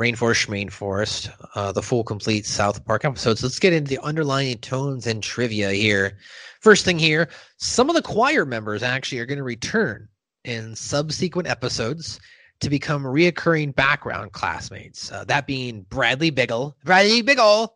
[0.00, 3.42] Rainforest Shmainforest, uh, the full complete South Park episodes.
[3.42, 6.16] Let's get into the underlying tones and trivia here.
[6.60, 10.08] First thing here, some of the choir members actually are going to return
[10.42, 12.18] in subsequent episodes
[12.60, 15.12] to become reoccurring background classmates.
[15.12, 17.68] Uh, that being Bradley Biggle, Bradley Biggle,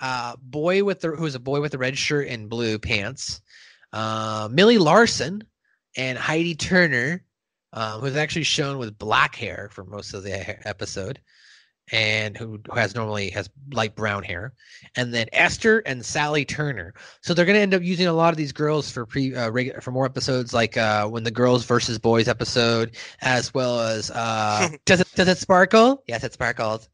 [0.00, 3.40] uh, boy with the who is a boy with a red shirt and blue pants,
[3.92, 5.44] uh, Millie Larson,
[5.96, 7.24] and Heidi Turner,
[7.72, 11.20] um, who's actually shown with black hair for most of the episode,
[11.92, 14.52] and who, who has normally has light brown hair,
[14.96, 16.94] and then Esther and Sally Turner.
[17.20, 19.50] So they're going to end up using a lot of these girls for pre uh,
[19.50, 24.10] regu- for more episodes, like uh, when the girls versus boys episode, as well as
[24.10, 26.02] uh, does it does it sparkle?
[26.06, 26.88] Yes, it sparkles.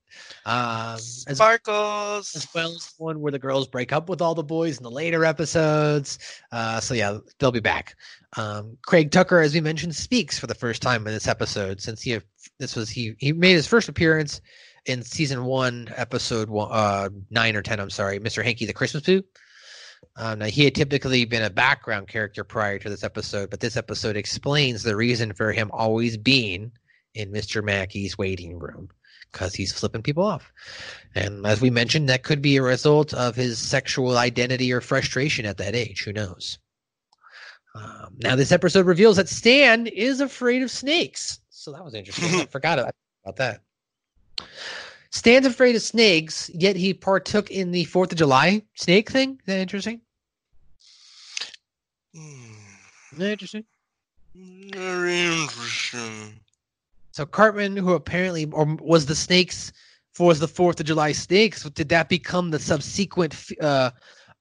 [0.45, 2.35] Um, as, Sparkles.
[2.37, 4.91] as well as one where the girls break up with all the boys in the
[4.91, 6.19] later episodes.
[6.53, 7.97] Uh, so yeah, they'll be back.
[8.37, 12.03] Um, Craig Tucker, as we mentioned, speaks for the first time in this episode since
[12.03, 12.19] he
[12.59, 14.41] this was he he made his first appearance
[14.87, 17.81] in season one, episode one, uh, nine or ten.
[17.81, 18.45] I'm sorry, Mr.
[18.45, 19.23] Hanky the Christmas Poo.
[20.17, 23.77] Um, now he had typically been a background character prior to this episode, but this
[23.77, 26.73] episode explains the reason for him always being
[27.15, 27.63] in Mr.
[27.63, 28.89] Mackey's waiting room
[29.33, 30.53] because he's flipping people off.
[31.15, 35.47] And as we mentioned, that could be a result of his sexual identity or frustration
[35.47, 36.05] at that age.
[36.05, 36.59] Who knows?
[37.75, 41.41] Um, now, this episode reveals that Stan is afraid of snakes.
[41.51, 42.41] So that was interesting.
[42.41, 43.61] I forgot about that.
[45.11, 49.33] Stan's afraid of snakes, yet he partook in the Fourth of July snake thing.
[49.41, 50.01] Is that interesting?
[52.15, 53.65] Isn't that interesting?
[54.35, 56.41] Very interesting.
[57.17, 59.73] So Cartman, who apparently or was the snakes
[60.13, 63.93] for the Fourth of July snakes, did that become the subsequent uh,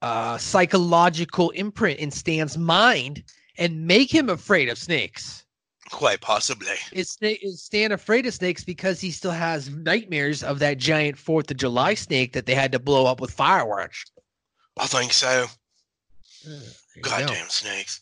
[0.02, 3.24] uh, psychological imprint in Stan's mind
[3.58, 5.46] and make him afraid of snakes?
[5.90, 6.76] Quite possibly.
[6.92, 11.50] Is, is Stan afraid of snakes because he still has nightmares of that giant Fourth
[11.50, 14.04] of July snake that they had to blow up with fireworks?
[14.78, 15.46] I think so.
[16.44, 17.48] you Goddamn go.
[17.48, 18.02] snakes.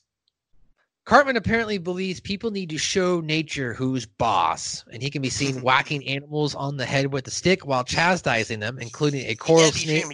[1.05, 5.61] Cartman apparently believes people need to show nature who's boss, and he can be seen
[5.61, 10.05] whacking animals on the head with a stick while chastising them, including a coral snake,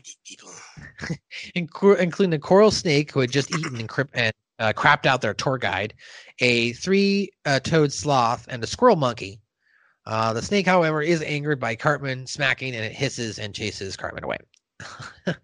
[1.56, 5.36] including a coral snake who had just eaten and, crip- and uh, crapped out their
[5.36, 5.94] tour guide,
[6.40, 9.40] a three-toed sloth, and a squirrel monkey.
[10.08, 14.24] Uh, the snake, however, is angered by Cartman smacking, and it hisses and chases Cartman
[14.24, 14.38] away.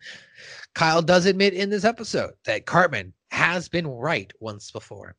[0.74, 5.16] Kyle does admit in this episode that Cartman has been right once before.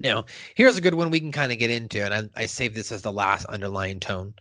[0.00, 0.24] Now,
[0.54, 3.02] here's a good one we can kind of get into, and I, I this as
[3.02, 4.34] the last underlying tone.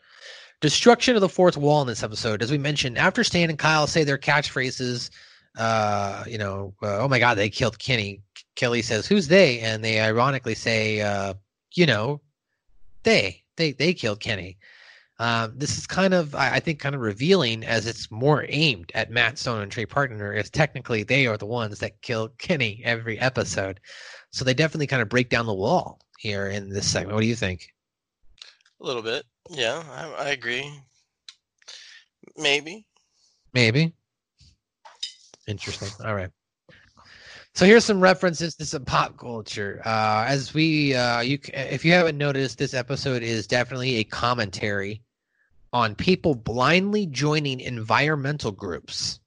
[0.62, 2.42] Destruction of the fourth wall in this episode.
[2.42, 5.10] As we mentioned, after Stan and Kyle say their catchphrases,
[5.58, 8.22] uh, you know, uh, oh my God, they killed Kenny.
[8.56, 11.34] Kelly says, "Who's they?" And they ironically say, uh,
[11.74, 12.22] you know,
[13.04, 14.58] they they they killed Kenny.
[15.20, 18.92] Um, this is kind of, I, I think, kind of revealing as it's more aimed
[18.96, 22.82] at Matt Stone and Trey Parker, as technically they are the ones that kill Kenny
[22.84, 23.80] every episode.
[24.34, 27.14] So they definitely kind of break down the wall here in this segment.
[27.14, 27.70] What do you think?
[28.82, 29.24] A little bit.
[29.52, 30.70] Yeah, I, I agree.
[32.36, 32.86] Maybe.
[33.54, 33.94] Maybe.
[35.48, 35.90] Interesting.
[36.04, 36.32] All right.
[37.54, 39.80] So here's some references to some pop culture.
[39.86, 45.04] Uh, as we, uh, you, if you haven't noticed, this episode is definitely a commentary
[45.72, 49.20] on people blindly joining environmental groups,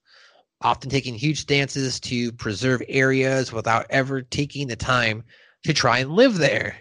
[0.67, 5.23] often taking huge stances to preserve areas without ever taking the time
[5.63, 6.75] to try and live there.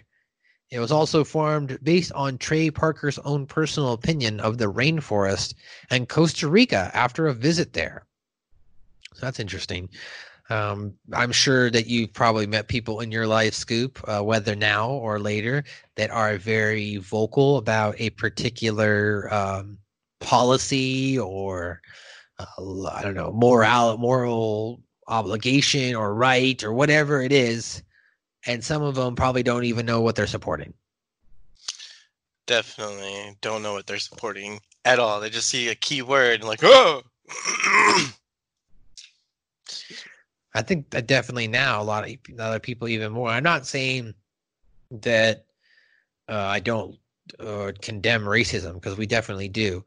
[0.72, 5.54] It was also formed based on Trey Parker's own personal opinion of the rainforest
[5.88, 8.04] and Costa Rica after a visit there.
[9.14, 9.88] So that's interesting.
[10.50, 14.90] Um, I'm sure that you've probably met people in your life, Scoop, uh, whether now
[14.90, 15.62] or later,
[15.94, 19.78] that are very vocal about a particular um,
[20.18, 21.80] policy or
[22.38, 27.82] uh, I don't know moral moral obligation or right or whatever it is,
[28.46, 30.74] and some of them probably don't even know what they're supporting.
[32.46, 35.20] Definitely don't know what they're supporting at all.
[35.20, 37.02] They just see a key word and like, oh,
[40.54, 43.28] I think that definitely now a lot of a lot of people even more.
[43.28, 44.14] I'm not saying
[44.90, 45.44] that
[46.28, 46.96] uh, I don't
[47.40, 49.84] uh, condemn racism because we definitely do,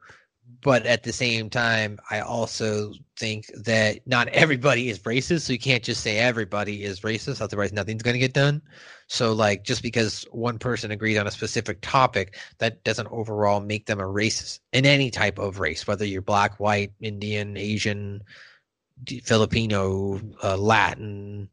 [0.62, 5.42] but at the same time, I also think that not everybody is racist.
[5.42, 8.60] So you can't just say everybody is racist, otherwise nothing's going to get done.
[9.06, 13.86] So like just because one person agreed on a specific topic, that doesn't overall make
[13.86, 18.22] them a racist in any type of race, whether you're black, white, Indian, Asian,
[19.24, 21.48] Filipino, uh, Latin,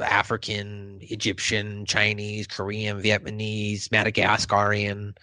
[0.00, 5.14] African, Egyptian, Chinese, Korean, Vietnamese, Madagascarian,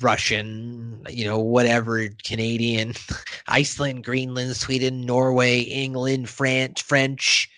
[0.00, 2.94] Russian, you know, whatever, Canadian,
[3.48, 7.48] Iceland, Greenland, Sweden, Norway, England, France, French,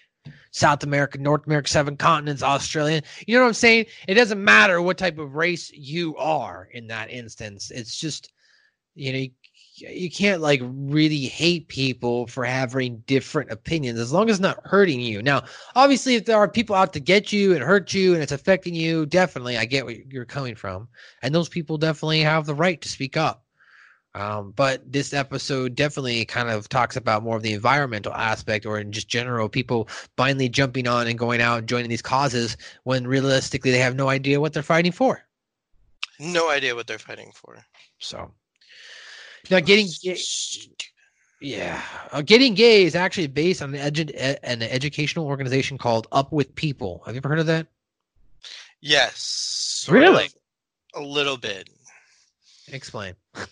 [0.51, 3.03] South America, North America, seven continents, Australia.
[3.27, 3.87] You know what I'm saying?
[4.09, 7.71] It doesn't matter what type of race you are in that instance.
[7.71, 8.33] It's just,
[8.95, 9.27] you know,
[9.77, 14.61] you, can't like really hate people for having different opinions as long as it's not
[14.65, 15.23] hurting you.
[15.23, 18.33] Now, obviously, if there are people out to get you and hurt you and it's
[18.33, 20.89] affecting you, definitely, I get where you're coming from.
[21.23, 23.45] And those people definitely have the right to speak up.
[24.15, 28.79] Um, but this episode definitely kind of talks about more of the environmental aspect or
[28.79, 33.07] in just general people blindly jumping on and going out and joining these causes when
[33.07, 35.23] realistically they have no idea what they're fighting for.
[36.19, 37.63] no idea what they're fighting for.
[37.99, 38.33] So
[39.51, 40.19] now getting gay,
[41.41, 41.83] yeah,
[42.13, 46.55] uh, getting gay is actually based on an, edu- an educational organization called Up with
[46.55, 47.03] People.
[47.07, 47.67] Have you ever heard of that?
[48.81, 49.87] Yes.
[49.91, 50.29] Really?
[50.97, 51.69] a little bit.
[52.73, 53.15] Explain.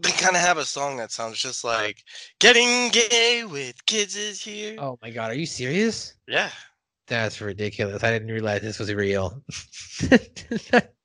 [0.00, 2.04] They kind of have a song that sounds just like
[2.38, 6.14] "Getting Gay with Kids is Here." Oh my god, are you serious?
[6.28, 6.50] Yeah.
[7.08, 8.04] That's ridiculous.
[8.04, 9.42] I didn't realize this was real.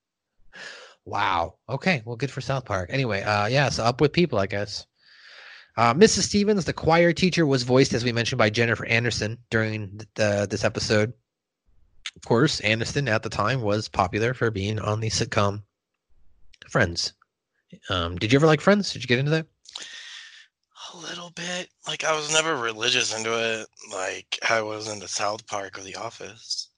[1.06, 1.56] wow.
[1.70, 2.02] Okay.
[2.06, 2.90] Well, good for South Park.
[2.92, 3.70] Anyway, uh, yeah.
[3.70, 4.86] So up with people, I guess.
[5.76, 6.24] Uh, Mrs.
[6.24, 10.64] Stevens, the choir teacher, was voiced, as we mentioned, by Jennifer Anderson during the, this
[10.64, 11.14] episode.
[12.16, 15.64] Of course, Anderson at the time was popular for being on the sitcom
[16.70, 17.14] Friends.
[17.90, 18.94] Um, did you ever like Friends?
[18.94, 19.48] Did you get into that?
[20.94, 21.70] A little bit.
[21.88, 25.96] Like I was never religious into it, like I was into South Park or The
[25.96, 26.70] Office.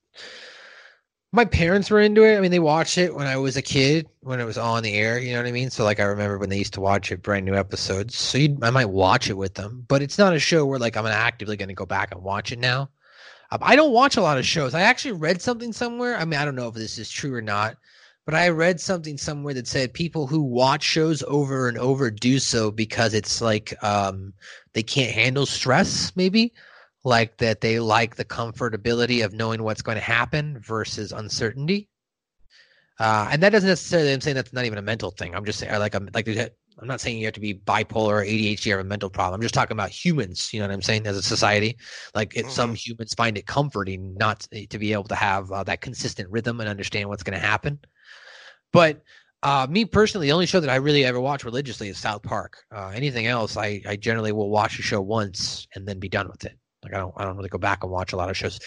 [1.36, 2.38] My parents were into it.
[2.38, 4.94] I mean, they watched it when I was a kid, when it was on the
[4.94, 5.20] air.
[5.20, 5.70] You know what I mean?
[5.70, 8.18] So, like, I remember when they used to watch it, brand new episodes.
[8.18, 11.06] So, I might watch it with them, but it's not a show where like I'm
[11.06, 12.90] actively going to go back and watch it now.
[13.52, 14.74] Um, I don't watch a lot of shows.
[14.74, 16.18] I actually read something somewhere.
[16.18, 17.78] I mean, I don't know if this is true or not,
[18.26, 22.40] but I read something somewhere that said people who watch shows over and over do
[22.40, 24.34] so because it's like um,
[24.74, 26.54] they can't handle stress, maybe
[27.06, 31.88] like that they like the comfortability of knowing what's going to happen versus uncertainty.
[33.00, 34.12] Uh, and that doesn't necessarily.
[34.12, 35.36] I'm saying that's not even a mental thing.
[35.36, 38.26] I'm just saying, like, I'm like, I'm not saying you have to be bipolar or
[38.26, 39.36] ADHD or a mental problem.
[39.36, 40.52] I'm just talking about humans.
[40.54, 41.06] You know what I'm saying?
[41.06, 41.78] As a society,
[42.16, 45.82] like, it, some humans find it comforting not to be able to have uh, that
[45.82, 47.80] consistent rhythm and understand what's going to happen.
[48.72, 49.04] But
[49.44, 52.64] uh, me personally, the only show that I really ever watch religiously is South Park.
[52.74, 56.30] Uh, anything else, I, I generally will watch a show once and then be done
[56.30, 56.58] with it.
[56.86, 58.60] Like I don't I don't really go back and watch a lot of shows.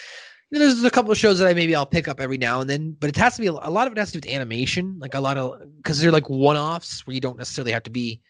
[0.51, 2.61] You know, there's a couple of shows that I maybe I'll pick up every now
[2.61, 4.27] and then, but it has to be a, a lot of it has to do
[4.27, 7.83] with animation, like a lot of because they're like one-offs where you don't necessarily have
[7.85, 8.21] to be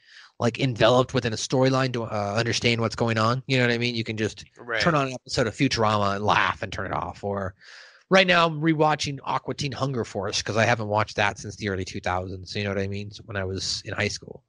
[0.41, 3.43] like enveloped within a storyline to uh, understand what's going on.
[3.47, 3.95] You know what I mean?
[3.95, 4.81] You can just Right.
[4.81, 7.25] turn on an episode of Futurama and laugh and turn it off.
[7.25, 7.55] Or
[8.11, 11.69] right now I'm rewatching Aqua Teen Hunger Force because I haven't watched that since the
[11.69, 12.55] early 2000s.
[12.55, 13.11] You know what I mean?
[13.25, 14.45] When I was in high school,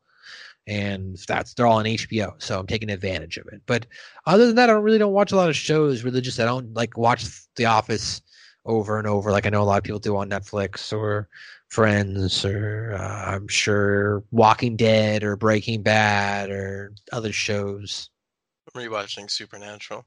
[0.69, 3.61] and that's they're all on HBO, so I'm taking advantage of it.
[3.65, 3.87] But
[4.27, 6.03] other than that, I don't really don't watch a lot of shows.
[6.03, 8.21] Religious, I don't like watch The Office
[8.65, 11.27] over and over, like I know a lot of people do on Netflix or
[11.69, 18.09] Friends, or uh, I'm sure Walking Dead or Breaking Bad or other shows.
[18.73, 20.05] I'm rewatching Supernatural.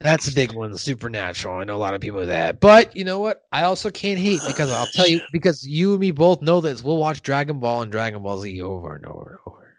[0.00, 1.58] That's a big one, Supernatural.
[1.58, 3.42] I know a lot of people that, but you know what?
[3.52, 6.82] I also can't hate because I'll tell you because you and me both know this.
[6.82, 9.76] We'll watch Dragon Ball and Dragon Ball Z over and over and over.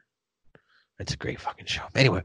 [0.99, 1.84] It's a great fucking show.
[1.93, 2.23] Anyway,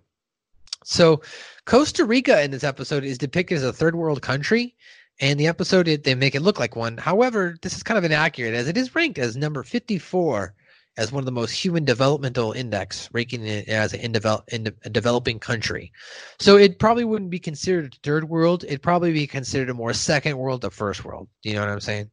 [0.85, 1.23] so
[1.65, 4.77] Costa Rica in this episode is depicted as a third world country,
[5.21, 6.97] and the episode they make it look like one.
[6.99, 10.55] However, this is kind of inaccurate as it is ranked as number fifty four
[10.97, 15.39] as one of the most human developmental index, ranking it as develop, in a developing
[15.39, 15.91] country.
[16.39, 18.65] So it probably wouldn't be considered third world.
[18.65, 21.29] It'd probably be considered a more second world to first world.
[21.43, 22.11] Do you know what I'm saying?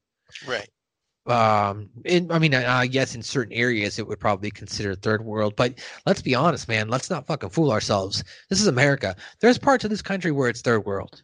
[0.47, 0.69] right.
[1.27, 5.01] Um, in, I mean, I, I guess in certain areas it would probably be considered
[5.01, 5.75] third world, but
[6.07, 6.87] let's be honest, man.
[6.87, 8.23] Let's not fucking fool ourselves.
[8.49, 9.15] This is America.
[9.39, 11.21] There's parts of this country where it's third world.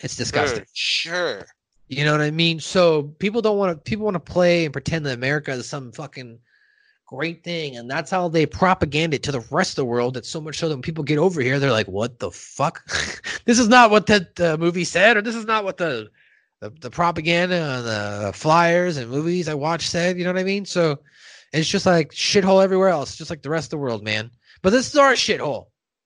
[0.00, 0.64] It's disgusting.
[0.72, 1.46] Sure.
[1.88, 2.58] You know what I mean?
[2.60, 3.90] So people don't want to.
[3.90, 6.38] People want to play and pretend that America is some fucking
[7.08, 10.16] great thing, and that's how they propaganda it to the rest of the world.
[10.16, 12.86] It's so much so that when people get over here, they're like, "What the fuck?
[13.46, 16.10] this is not what the, the uh, movie said, or this is not what the,
[16.60, 20.44] the the propaganda and the flyers and movies I watched said." You know what I
[20.44, 20.66] mean?
[20.66, 20.98] So
[21.52, 24.30] it's just like shithole everywhere else, just like the rest of the world, man.
[24.62, 25.67] But this is our shithole.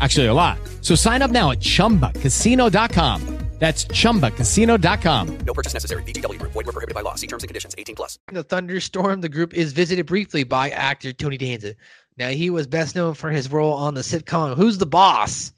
[0.00, 0.58] Actually, a lot.
[0.80, 3.40] So sign up now at chumbacasino.com.
[3.60, 5.38] That's chumbacasino.com.
[5.44, 6.02] No purchase necessary.
[6.04, 6.52] VGW Group.
[6.52, 7.14] Void were prohibited by law.
[7.14, 7.74] See terms and conditions.
[7.76, 8.18] 18 plus.
[8.28, 11.74] In the thunderstorm, the group is visited briefly by actor Tony Danza.
[12.16, 15.52] Now, he was best known for his role on the sitcom Who's the Boss?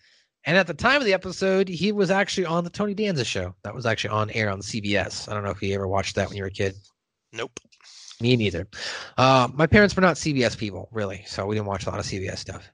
[0.44, 3.54] And at the time of the episode, he was actually on the Tony Danza show.
[3.62, 5.28] That was actually on air on CBS.
[5.28, 6.74] I don't know if you ever watched that when you were a kid.
[7.32, 7.60] Nope.
[8.20, 8.66] Me neither.
[9.16, 12.04] Uh, my parents were not CBS people, really, so we didn't watch a lot of
[12.04, 12.68] CBS stuff.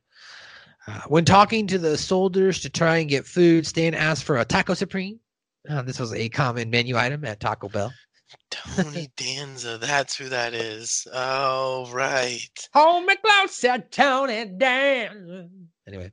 [0.89, 4.45] Uh, when talking to the soldiers to try and get food, Stan asked for a
[4.45, 5.20] taco supreme.
[5.68, 7.93] Uh, this was a common menu item at Taco Bell.
[8.51, 9.76] Tony Danza.
[9.76, 11.07] That's who that is.
[11.12, 12.68] Oh, right.
[12.72, 15.49] Home McLeod said Tony Danza.
[15.86, 16.11] Anyway.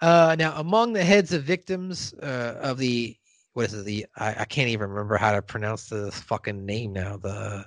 [0.00, 3.16] Uh, now, among the heads of victims uh, of the
[3.52, 3.84] what is it?
[3.84, 7.18] The I, I can't even remember how to pronounce the fucking name now.
[7.18, 7.66] The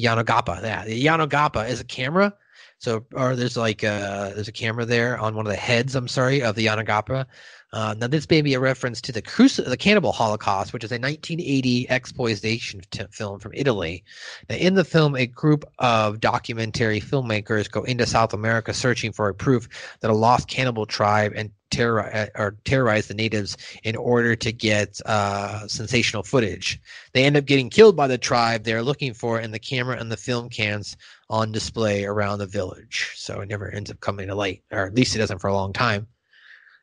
[0.00, 0.62] Yanagappa.
[0.62, 2.34] Yeah, the Yanagappa is a camera.
[2.82, 5.94] So, or there's like uh there's a camera there on one of the heads.
[5.94, 7.26] I'm sorry of the Yanagappa.
[7.72, 10.90] Uh, now, this may be a reference to the Cruci- the Cannibal Holocaust, which is
[10.90, 14.04] a 1980 exploitation t- film from Italy.
[14.50, 19.28] Now, in the film, a group of documentary filmmakers go into South America searching for
[19.28, 19.68] a proof
[20.00, 25.00] that a lost cannibal tribe and terror or terrorize the natives in order to get
[25.06, 26.78] uh, sensational footage.
[27.14, 30.12] They end up getting killed by the tribe they're looking for, and the camera and
[30.12, 30.96] the film cans
[31.32, 33.12] on display around the village.
[33.16, 35.54] So it never ends up coming to light, or at least it doesn't for a
[35.54, 36.06] long time.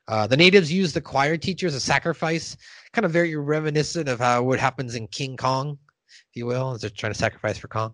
[0.08, 2.58] Uh, the natives use the choir teacher as a sacrifice,
[2.92, 5.78] kind of very reminiscent of how what happens in King Kong,
[6.10, 7.94] if you will, as they're trying to sacrifice for Kong.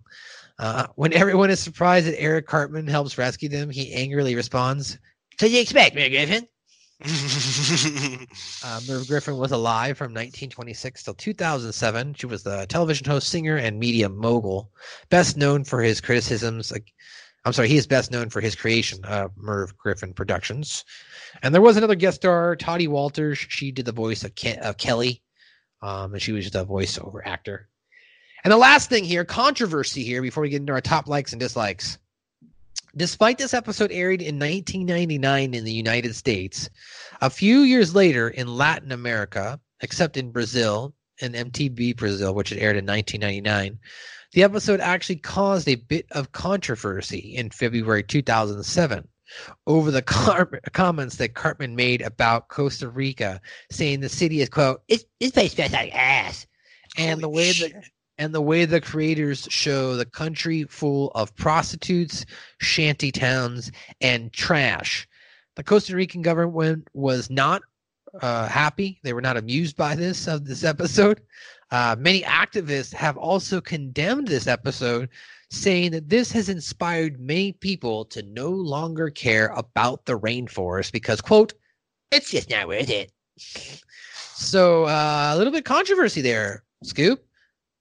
[0.57, 4.97] Uh, when everyone is surprised that Eric Cartman helps rescue them, he angrily responds,
[5.37, 6.47] "So you expect me, Griffin?"
[8.63, 12.15] Uh, Merv Griffin was alive from 1926 till 2007.
[12.15, 14.71] She was the television host, singer, and media mogul.
[15.09, 16.71] Best known for his criticisms.
[16.71, 16.91] Like,
[17.45, 20.83] I'm sorry, he is best known for his creation of Merv Griffin Productions.
[21.43, 23.37] And there was another guest star, Toddy Walters.
[23.37, 25.21] She did the voice of, Ke- of Kelly,
[25.83, 27.69] um, and she was just a voiceover actor.
[28.43, 31.39] And the last thing here, controversy here, before we get into our top likes and
[31.39, 31.99] dislikes.
[32.97, 36.69] Despite this episode aired in 1999 in the United States,
[37.21, 42.59] a few years later in Latin America, except in Brazil and MTV Brazil, which it
[42.59, 43.79] aired in 1999,
[44.31, 49.07] the episode actually caused a bit of controversy in February 2007
[49.67, 53.41] over the car- comments that Cartman made about Costa Rica,
[53.71, 56.47] saying the city is quote, "It's this place smells like ass,"
[56.97, 57.73] and the way that
[58.17, 62.25] and the way the creators show the country full of prostitutes,
[62.59, 65.07] shanty towns, and trash.
[65.55, 67.61] The Costa Rican government was not
[68.21, 68.99] uh, happy.
[69.03, 71.21] They were not amused by this of this episode.
[71.71, 75.09] Uh, many activists have also condemned this episode,
[75.49, 81.21] saying that this has inspired many people to no longer care about the rainforest because,
[81.21, 81.53] quote,
[82.11, 83.11] it's just not worth it.
[84.37, 87.25] So uh, a little bit controversy there, Scoop.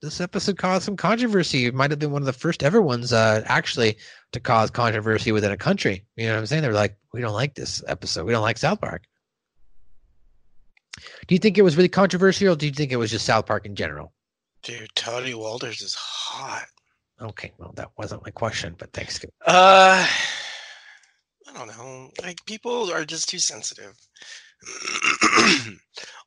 [0.04, 1.64] This episode caused some controversy.
[1.64, 3.96] It might have been one of the first ever ones, uh, actually,
[4.32, 6.04] to cause controversy within a country.
[6.16, 6.60] You know what I'm saying?
[6.60, 8.26] They were like, "We don't like this episode.
[8.26, 9.04] We don't like South Park."
[11.26, 13.46] Do you think it was really controversial, or do you think it was just South
[13.46, 14.12] Park in general?
[14.62, 16.66] Dude, Tony Walters is hot.
[17.22, 19.24] Okay, well, that wasn't my question, but thanks.
[19.46, 22.10] Uh, I don't know.
[22.22, 23.94] Like people are just too sensitive.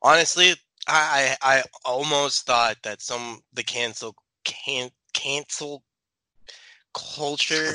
[0.01, 0.55] Honestly,
[0.87, 5.83] I I almost thought that some the cancel can cancel
[6.93, 7.73] culture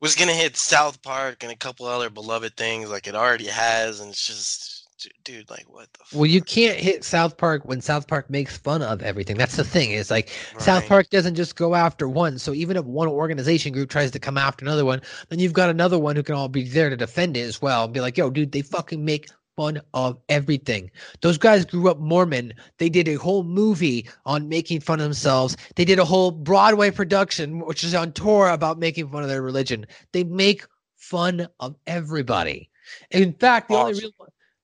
[0.00, 4.00] was gonna hit South Park and a couple other beloved things like it already has,
[4.00, 4.78] and it's just
[5.24, 8.82] dude, like what the Well, you can't hit South Park when South Park makes fun
[8.82, 9.36] of everything.
[9.36, 9.92] That's the thing.
[9.92, 12.38] It's like South Park doesn't just go after one.
[12.38, 15.70] So even if one organization group tries to come after another one, then you've got
[15.70, 17.84] another one who can all be there to defend it as well.
[17.84, 19.28] And be like, yo, dude, they fucking make
[19.58, 20.88] fun of everything.
[21.20, 22.54] Those guys grew up Mormon.
[22.78, 25.56] They did a whole movie on making fun of themselves.
[25.74, 29.42] They did a whole Broadway production, which is on tour about making fun of their
[29.42, 29.84] religion.
[30.12, 32.70] They make fun of everybody.
[33.10, 34.12] In fact, the only real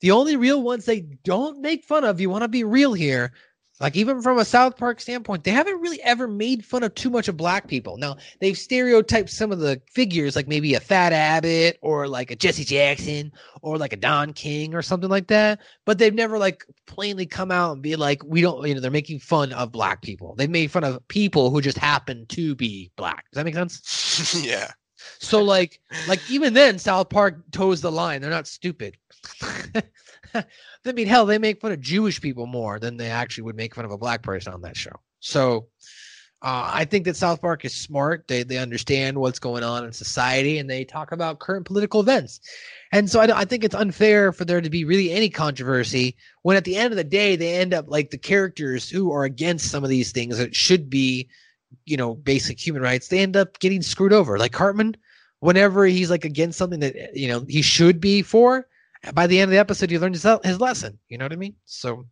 [0.00, 3.32] the only real ones they don't make fun of, you want to be real here,
[3.80, 7.10] like even from a South Park standpoint, they haven't really ever made fun of too
[7.10, 7.96] much of black people.
[7.96, 12.36] Now, they've stereotyped some of the figures, like maybe a Fat Abbott or like a
[12.36, 16.64] Jesse Jackson or like a Don King or something like that, but they've never like
[16.86, 20.02] plainly come out and be like, we don't, you know, they're making fun of black
[20.02, 20.36] people.
[20.36, 23.24] They've made fun of people who just happen to be black.
[23.32, 24.40] Does that make sense?
[24.44, 24.70] yeah.
[25.18, 28.20] So like like even then South Park toes the line.
[28.20, 28.96] They're not stupid.
[30.34, 33.74] I mean hell, they make fun of Jewish people more than they actually would make
[33.74, 35.00] fun of a black person on that show.
[35.20, 35.68] So
[36.42, 38.28] uh, I think that South Park is smart.
[38.28, 42.40] They they understand what's going on in society and they talk about current political events.
[42.92, 46.58] And so I, I think it's unfair for there to be really any controversy when
[46.58, 49.70] at the end of the day they end up like the characters who are against
[49.70, 51.28] some of these things that should be,
[51.86, 53.08] you know, basic human rights.
[53.08, 54.38] They end up getting screwed over.
[54.38, 54.96] Like Cartman,
[55.40, 58.66] whenever he's like against something that you know he should be for,
[59.12, 60.98] by the end of the episode he learned his, his lesson.
[61.08, 61.54] You know what I mean?
[61.64, 62.06] So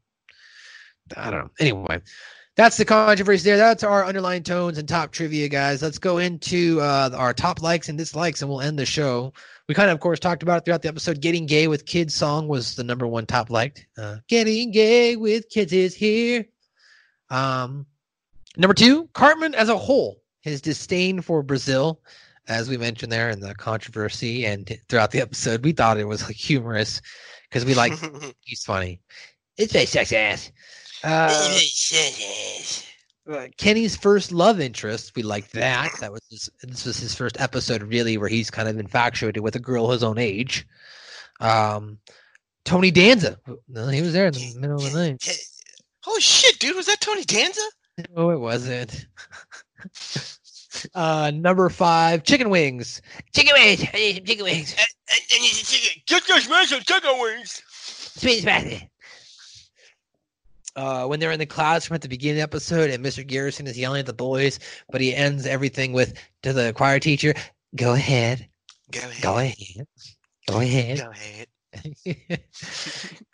[1.16, 1.51] I don't know.
[1.59, 2.01] Anyway,
[2.57, 3.57] that's the controversy there.
[3.57, 5.82] That's our underlying tones and top trivia, guys.
[5.82, 9.32] Let's go into uh, our top likes and dislikes, and we'll end the show.
[9.68, 11.20] We kind of, of course, talked about it throughout the episode.
[11.20, 13.86] Getting gay with kids song was the number one top liked.
[13.97, 16.47] Uh, Getting gay with kids is here.
[17.30, 17.86] Um,
[18.57, 22.01] number two, Cartman as a whole, his disdain for Brazil,
[22.49, 26.24] as we mentioned there in the controversy and throughout the episode, we thought it was
[26.24, 27.01] like, humorous
[27.49, 27.93] because we like
[28.40, 29.01] he's funny.
[29.57, 30.51] It's a sex ass.
[31.05, 31.59] Uh,
[33.30, 35.93] uh, Kenny's first love interest, we liked that.
[36.01, 39.57] That was his, this was his first episode, really, where he's kind of infatuated with
[39.57, 40.66] a girl his own age.
[41.40, 41.99] Um,
[42.64, 43.38] Tony Danza,
[43.68, 45.38] no, he was there in the middle of the night.
[46.07, 46.76] Oh shit, dude!
[46.76, 47.61] Was that Tony Danza?
[48.14, 49.07] No, it wasn't.
[50.94, 53.00] uh, number five, chicken wings.
[53.34, 53.84] Chicken wings.
[53.92, 54.74] I need some chicken wings.
[54.78, 57.62] And, and you chicken, get your special chicken wings.
[57.68, 58.88] Sweet spicy.
[60.74, 63.26] Uh, when they're in the classroom at the beginning of the episode, and Mr.
[63.26, 64.58] Garrison is yelling at the boys,
[64.90, 67.34] but he ends everything with to the choir teacher,
[67.76, 68.48] "Go ahead,
[68.90, 69.22] Go ahead.
[69.22, 69.86] go ahead,
[70.48, 71.46] go ahead." Go ahead.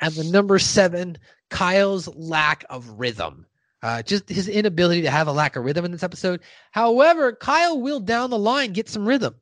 [0.00, 1.16] and the number seven,
[1.50, 3.46] Kyle's lack of rhythm.
[3.82, 6.40] Uh, just his inability to have a lack of rhythm in this episode.
[6.72, 9.36] However, Kyle will down the line get some rhythm.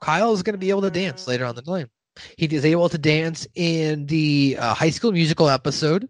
[0.00, 1.90] Kyle is going to be able to dance later on the line.
[2.36, 6.08] He is able to dance in the uh, High School Musical episode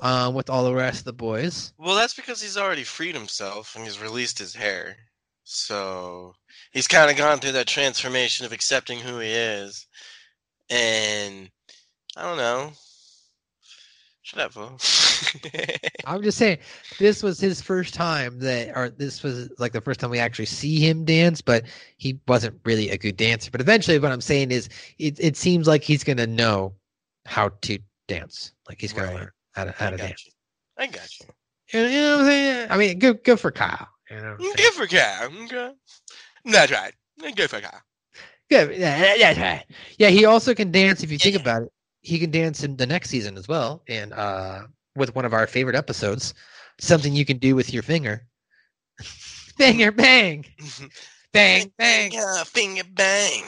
[0.00, 1.72] um, with all the rest of the boys.
[1.78, 4.96] Well, that's because he's already freed himself and he's released his hair.
[5.44, 6.34] So
[6.72, 9.86] he's kind of gone through that transformation of accepting who he is.
[10.70, 11.50] And
[12.16, 12.72] I don't know.
[16.06, 16.58] I'm just saying,
[16.98, 20.46] this was his first time that, or this was like the first time we actually
[20.46, 21.64] see him dance, but
[21.96, 23.50] he wasn't really a good dancer.
[23.50, 24.68] But eventually, what I'm saying is,
[24.98, 26.74] it, it seems like he's going to know
[27.26, 27.78] how to
[28.08, 28.52] dance.
[28.68, 29.12] Like he's going Right.
[29.14, 30.26] to learn how to, how to dance.
[30.26, 30.32] you.
[30.78, 31.26] I got you.
[31.72, 32.66] You know, you know what I'm saying?
[32.70, 33.88] I mean, good, good for Kyle.
[34.10, 35.30] You know, Good for Kyle.
[35.44, 35.70] Okay.
[36.44, 36.92] That's right.
[37.34, 37.80] Good for Kyle.
[38.50, 38.76] good.
[38.76, 39.64] Yeah, that's right.
[39.98, 41.02] Yeah, he also can dance.
[41.02, 41.72] If you think about it,
[42.04, 44.62] he can dance in the next season as well, and uh,
[44.96, 46.34] with one of our favorite episodes,
[46.80, 48.26] something you can do with your finger.
[49.58, 50.44] Finger bang,
[51.32, 52.12] bang, bang.
[52.12, 53.44] Yeah, finger bang.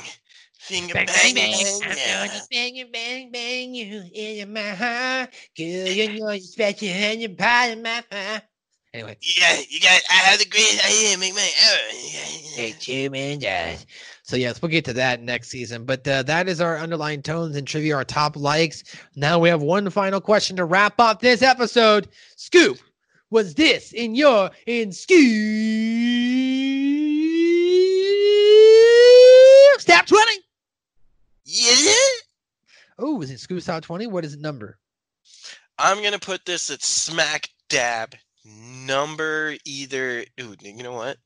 [0.59, 1.83] Finger bang, Bang, bang, bang, bang.
[1.87, 2.27] I'm yeah.
[2.27, 5.31] gonna bang you, bang, bang you in my heart.
[5.57, 8.43] Girl, you know you're special and you're part of my heart.
[8.97, 10.01] Anyway, Yeah, you got.
[10.11, 11.19] I have the great idea.
[11.19, 11.91] Make money error.
[11.93, 13.85] hey, two man jazz.
[14.23, 15.85] So yes, we'll get to that next season.
[15.85, 18.85] But uh, that is our underlying tones and trivia, our top likes.
[19.15, 22.09] Now we have one final question to wrap up this episode.
[22.37, 22.79] Scoop,
[23.29, 25.21] was this in your in Scoop
[29.79, 30.33] Step 20?
[31.45, 31.93] Yeah.
[32.99, 34.07] Oh, is it Scoop Stop 20?
[34.07, 34.79] What is it number?
[35.79, 38.15] I'm gonna put this at smack dab
[38.47, 40.25] number either.
[40.41, 41.19] Ooh, you know what?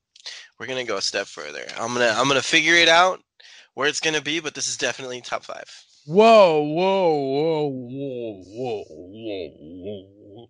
[0.59, 1.65] We're gonna go a step further.
[1.77, 3.21] I'm gonna I'm gonna figure it out
[3.73, 5.69] where it's gonna be, but this is definitely top five.
[6.05, 10.47] Whoa, whoa, whoa, whoa, whoa, whoa, whoa.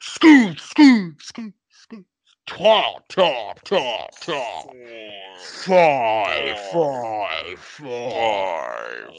[0.00, 2.06] Scoop, scoop, scoop, scoop.
[2.46, 4.74] Top, top, top, top.
[5.38, 9.10] Five, five, five.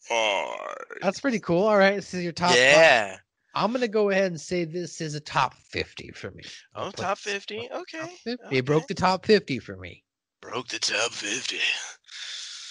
[0.00, 0.84] Five.
[1.00, 1.66] That's pretty cool.
[1.66, 2.50] All right, this is your top.
[2.50, 3.18] five.
[3.54, 6.44] I'm gonna go ahead and say this is a top 50 for me.
[6.74, 7.68] Oh, top fifty.
[7.72, 8.16] Okay.
[8.24, 8.56] 50.
[8.56, 10.04] It broke the top 50 for me.
[10.40, 11.58] Broke the top fifty.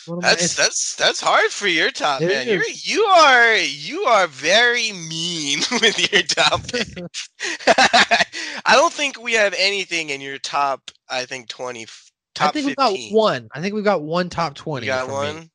[0.06, 2.48] One of my- That's that's that's hard for your top man.
[2.48, 6.62] You're you are you are very mean with your top.
[8.66, 10.90] I don't think we have anything in your top.
[11.10, 11.86] I think twenty.
[12.34, 12.94] Top I think 15.
[12.94, 13.50] we've got one.
[13.54, 14.84] I think we've got one top 20.
[14.84, 15.40] We got one.
[15.42, 15.50] me.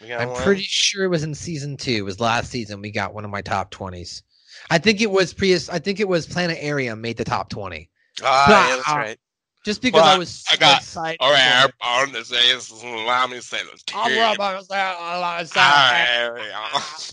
[0.00, 0.42] We got I'm one.
[0.42, 1.92] pretty sure it was in season two.
[1.92, 2.80] It was last season.
[2.80, 4.22] We got one of my top 20s.
[4.70, 5.68] I think it was Prius.
[5.68, 7.88] I think it was Planetarium made the top 20.
[8.22, 9.18] Ah, yeah, that's Ah, right.
[9.64, 11.18] Just because I was I got- excited.
[11.20, 11.74] All right, for it.
[11.82, 12.70] I, I want to say this.
[12.70, 13.82] Allow me to say this.
[13.94, 14.18] I'm too.
[14.18, 15.64] Rob Armstrong, I'm Rob All Armstrong.
[15.64, 17.12] right,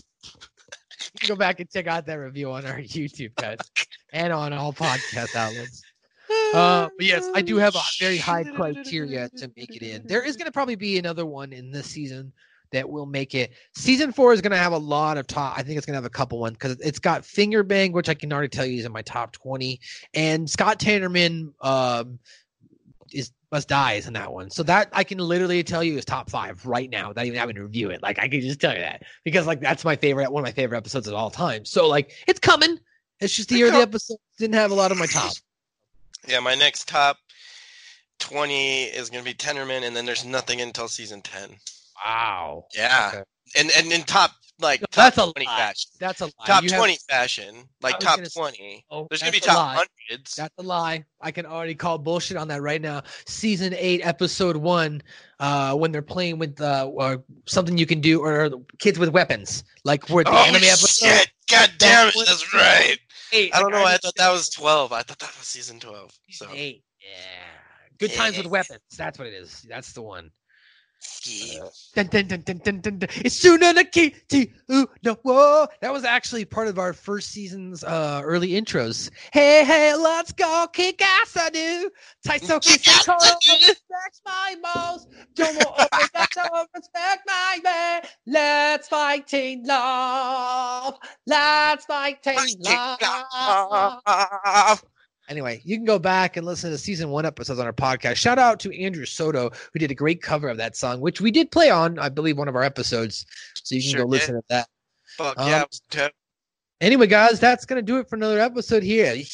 [1.14, 3.58] You can go back and check out that review on our YouTube, guys,
[4.12, 5.82] and on all podcast outlets.
[6.54, 10.06] Uh, but yes, I do have a very high criteria to make it in.
[10.06, 12.32] There is going to probably be another one in this season
[12.72, 13.52] that will make it.
[13.74, 15.58] Season four is going to have a lot of top.
[15.58, 18.08] I think it's going to have a couple ones because it's got Finger Bang, which
[18.08, 19.80] I can already tell you is in my top twenty,
[20.14, 22.18] and Scott Tenorman um,
[23.12, 24.50] is must die is in that one.
[24.50, 27.56] So that I can literally tell you is top five right now without even having
[27.56, 28.02] to review it.
[28.02, 30.52] Like I can just tell you that because like that's my favorite, one of my
[30.52, 31.64] favorite episodes of all time.
[31.64, 32.78] So like it's coming.
[33.20, 35.32] It's just the year the episode didn't have a lot of my top.
[36.28, 37.18] Yeah, my next top
[38.18, 41.56] twenty is gonna be Tenorman, and then there's nothing until season ten.
[42.04, 42.66] Wow.
[42.74, 43.22] Yeah, Okay.
[43.56, 45.56] and and in top like top That's a twenty lie.
[45.58, 45.90] fashion.
[46.00, 46.30] That's a lie.
[46.46, 48.84] Top You have- twenty fashion, like top gonna say- twenty.
[48.90, 49.84] Oh, there's gonna be top lie.
[50.08, 50.34] hundreds.
[50.34, 51.04] That's a lie.
[51.20, 53.02] I can already call bullshit on that right now.
[53.26, 55.02] Season eight, episode one,
[55.40, 59.62] uh, when they're playing with uh, or something you can do, or kids with weapons,
[59.84, 61.06] like where the Oh anime episode.
[61.06, 61.30] shit!
[61.50, 62.14] God damn it!
[62.16, 62.98] That's right.
[63.32, 63.54] Eight.
[63.54, 63.82] I don't know.
[63.82, 64.92] why I thought that was twelve.
[64.92, 66.12] I thought that was season twelve.
[66.30, 66.82] So Eight.
[67.00, 67.08] Yeah.
[67.98, 68.80] Good times with weapons.
[68.96, 69.64] That's what it is.
[69.68, 70.30] That's the one.
[71.94, 73.08] Dun, dun, dun, dun, dun, dun, dun.
[73.24, 75.66] It's sooner the key to ooh, no whoa.
[75.80, 79.10] That was actually part of our first season's uh early intros.
[79.32, 81.90] Hey, hey, let's go kick ass I do.
[82.26, 85.06] Taiso respect my balls.
[85.34, 85.56] Don't
[86.74, 88.02] respect my man.
[88.26, 90.98] Let's fight in love.
[91.26, 92.98] Let's fight in love.
[95.28, 98.16] Anyway, you can go back and listen to season one episodes on our podcast.
[98.16, 101.30] Shout out to Andrew Soto, who did a great cover of that song, which we
[101.32, 103.26] did play on, I believe, one of our episodes.
[103.54, 104.68] So you can Sure go listen to that.
[105.16, 105.64] fuck Um, yeah.
[105.90, 106.12] dope.
[106.80, 109.14] Anyway, guys, that's gonna do it for another episode here.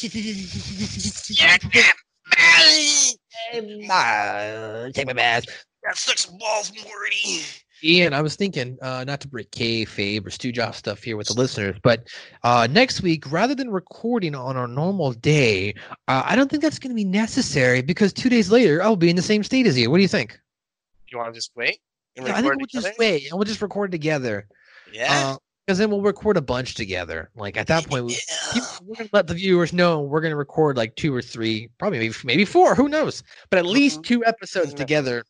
[4.93, 5.49] Take my mask.
[5.95, 7.43] Stick some balls, Morty.
[7.85, 11.29] Ian, I was thinking, uh, not to break kayfabe or stew job stuff here with
[11.29, 12.09] the listeners, but
[12.45, 15.75] uh, next week, rather than recording on our normal day,
[16.09, 19.11] uh, I don't think that's going to be necessary because two days later, I'll be
[19.11, 19.91] in the same state as you.
[19.91, 20.39] What do you think?
[21.09, 21.81] You want to just wait?
[22.17, 24.47] And Yeah, I think we'll just wait and we'll just record together.
[24.93, 25.37] Yeah.
[25.67, 27.31] Because then we'll record a bunch together.
[27.37, 28.17] Like at that point, we,
[28.85, 32.15] we're gonna let the viewers know we're gonna record like two or three, probably maybe
[32.25, 32.75] maybe four.
[32.75, 33.23] Who knows?
[33.49, 35.23] But at least two episodes together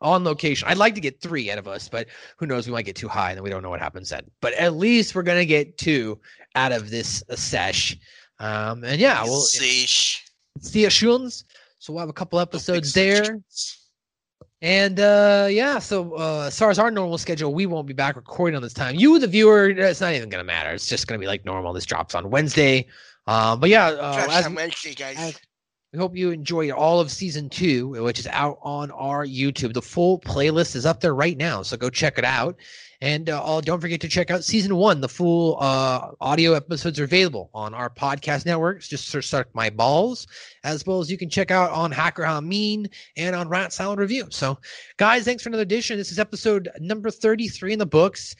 [0.00, 0.68] on location.
[0.68, 2.66] I'd like to get three out of us, but who knows?
[2.66, 4.30] We might get too high, and then we don't know what happens then.
[4.40, 6.18] But at least we're gonna get two
[6.54, 7.96] out of this uh, sesh.
[8.38, 9.60] Um, and yeah, we'll Sesh.
[9.60, 10.24] soon.
[11.78, 13.40] So we'll have a couple episodes there.
[14.60, 18.16] And uh yeah, so uh as far as our normal schedule, we won't be back
[18.16, 18.96] recording on this time.
[18.96, 20.70] You, the viewer, it's not even gonna matter.
[20.70, 21.72] It's just gonna be like normal.
[21.72, 22.86] This drops on Wednesday.
[23.28, 25.38] Um, but yeah, uh, Drops as, on Wednesday, guys.
[25.92, 29.72] We hope you enjoyed all of season two, which is out on our YouTube.
[29.72, 32.56] The full playlist is up there right now, so go check it out.
[33.00, 35.00] And uh, don't forget to check out season one.
[35.00, 38.86] The full uh, audio episodes are available on our podcast networks.
[38.86, 40.26] Just search "Suck My Balls,"
[40.62, 42.86] as well as you can check out on Hacker How Mean
[43.16, 44.26] and on Rat Sound Review.
[44.30, 44.58] So,
[44.98, 45.96] guys, thanks for another edition.
[45.96, 48.34] This is episode number thirty-three in the books,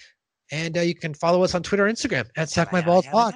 [0.51, 3.35] and uh, you can follow us on Twitter, and Instagram at Suck My Balls Pod.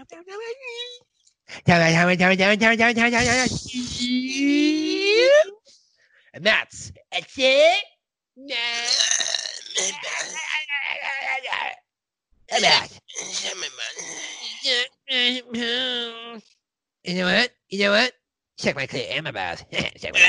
[6.34, 7.84] And that's that's it.
[17.04, 17.50] You know what?
[17.68, 18.12] You know what?
[18.58, 19.64] Check my and my balls.
[19.72, 20.20] Check my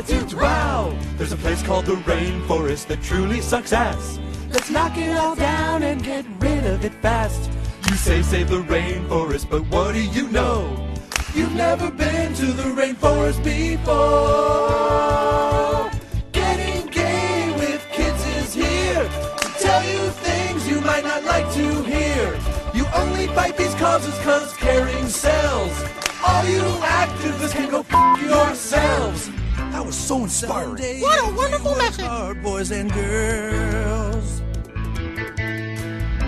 [0.00, 0.96] Attitudes, wow!
[1.16, 4.20] There's a place called the rainforest that truly sucks ass.
[4.50, 7.50] Let's knock it all down and get rid of it fast.
[7.90, 10.88] You say save the rainforest, but what do you know?
[11.34, 13.90] You've never been to the rainforest before.
[16.30, 21.82] Getting gay with kids is here to tell you things you might not like to
[21.82, 22.38] hear.
[22.72, 25.72] You only fight these causes cause caring sells.
[26.24, 26.62] All you
[27.02, 29.30] activists can go f- yourselves.
[29.72, 31.00] That was so inspiring.
[31.00, 32.06] What a wonderful message.
[32.40, 34.42] Boys and girls.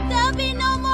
[0.09, 0.92] There'll be no more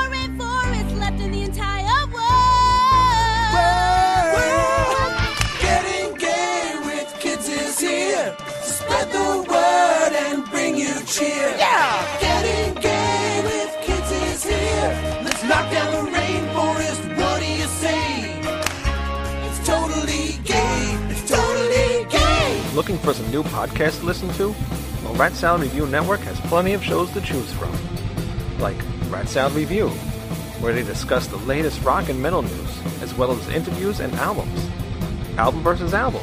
[11.08, 11.56] cheer.
[11.56, 12.20] Yeah!
[12.20, 15.22] Getting gay with kids is here.
[15.24, 17.16] Let's knock down the rainforest.
[17.16, 18.40] What do you say?
[19.48, 20.98] It's totally gay.
[21.08, 22.62] It's totally gay.
[22.74, 24.54] Looking for some new podcasts to listen to?
[25.02, 27.72] Well, Rat Sound Review Network has plenty of shows to choose from.
[28.58, 28.76] Like
[29.08, 29.88] Rat Sound Review,
[30.60, 34.68] where they discuss the latest rock and metal news, as well as interviews and albums.
[35.38, 36.22] Album versus Album,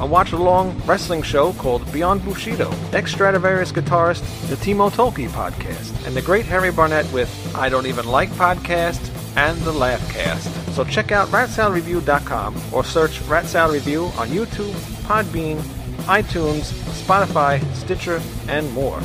[0.00, 2.70] A watch along wrestling show called Beyond Bushido.
[2.92, 6.06] Ex Stratovarius guitarist, the Timo Tolkki podcast.
[6.06, 9.00] And the great Harry Barnett with I Don't Even Like Podcast
[9.36, 10.72] and the Laughcast.
[10.72, 14.72] So check out ratsoundreview.com or search Rat Sound Review on YouTube,
[15.06, 15.56] Podbean,
[16.06, 16.72] iTunes,
[17.02, 19.00] Spotify, Stitcher, and more.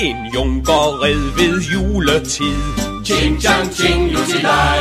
[0.00, 2.56] En junkerred ved juletid.
[3.04, 4.78] Ching chang ching lutilej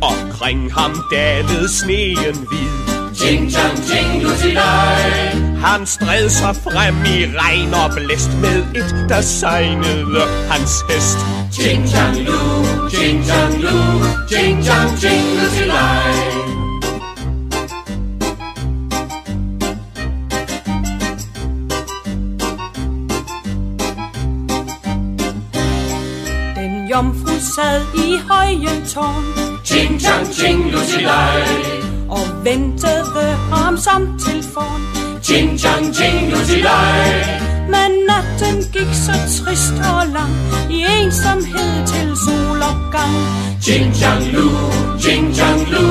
[0.00, 3.14] Omkring ham dalede sneen hvid.
[3.14, 5.00] Ching chang ching lutilej
[5.60, 11.18] Han stred sig frem i regn og blæst med et, der sejnede hans hest.
[11.52, 12.40] Ching chang lu,
[12.90, 13.76] ching chang lu,
[14.30, 16.41] ching chang ching lutilej
[26.92, 29.24] jomfru sad i højen tårn.
[29.64, 31.42] Ching chang ting, lusilej.
[32.08, 34.82] Og ventede ham som til forn.
[35.22, 37.08] Ting, tang, ting, lusilej.
[37.68, 40.36] Men natten gik så trist og lang,
[40.70, 43.16] i ensomhed til solopgang.
[43.62, 44.48] Ching chang lu,
[45.00, 45.84] ching chang lu,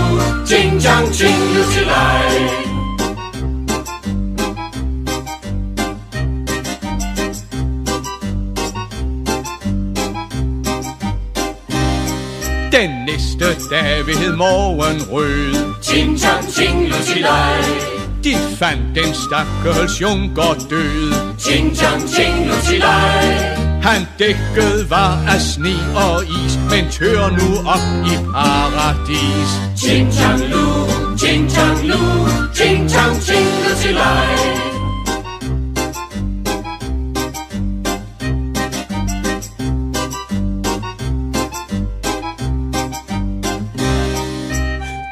[0.46, 2.71] ching chang ting, lusilej.
[12.72, 15.82] Den næste dag ved morgen rød.
[15.82, 17.62] Ting tang ting lusilej
[18.24, 21.14] De fandt den stakkels junker død.
[21.38, 23.22] Ting ching ting lusilej
[23.82, 29.50] Han dækket var af sne og is Men tør nu op i paradis.
[29.78, 30.66] Ching chang lu,
[31.18, 31.98] ching chang lu.
[32.56, 34.61] Ching chang ching lu ting lusilej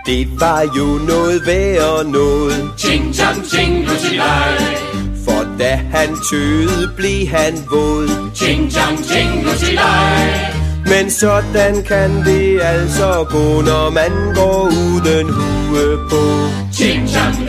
[0.10, 2.72] Det var jo noget værd noget.
[2.78, 4.58] Ching chang ching lutilej.
[5.26, 8.10] For da han tøede, blev han våd.
[8.36, 10.54] Ching chang ching lutilej.
[10.86, 16.22] Men sådan kan det altså gå, når man går uden hue på.
[16.74, 17.40] Ching chang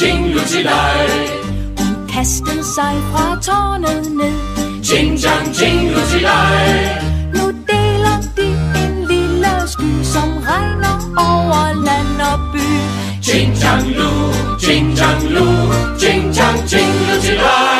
[0.00, 1.08] Chang ching lutilej.
[1.78, 4.32] hun kastede sig fra tårnet ned.
[4.82, 7.02] Ching chang ching lutilej.
[7.34, 8.46] Nu deler de
[8.82, 12.66] en lille sky, som regner over land og by.
[13.22, 15.46] Ching chang lu, ching chang lu,
[15.98, 17.79] ching chang ching lutilej.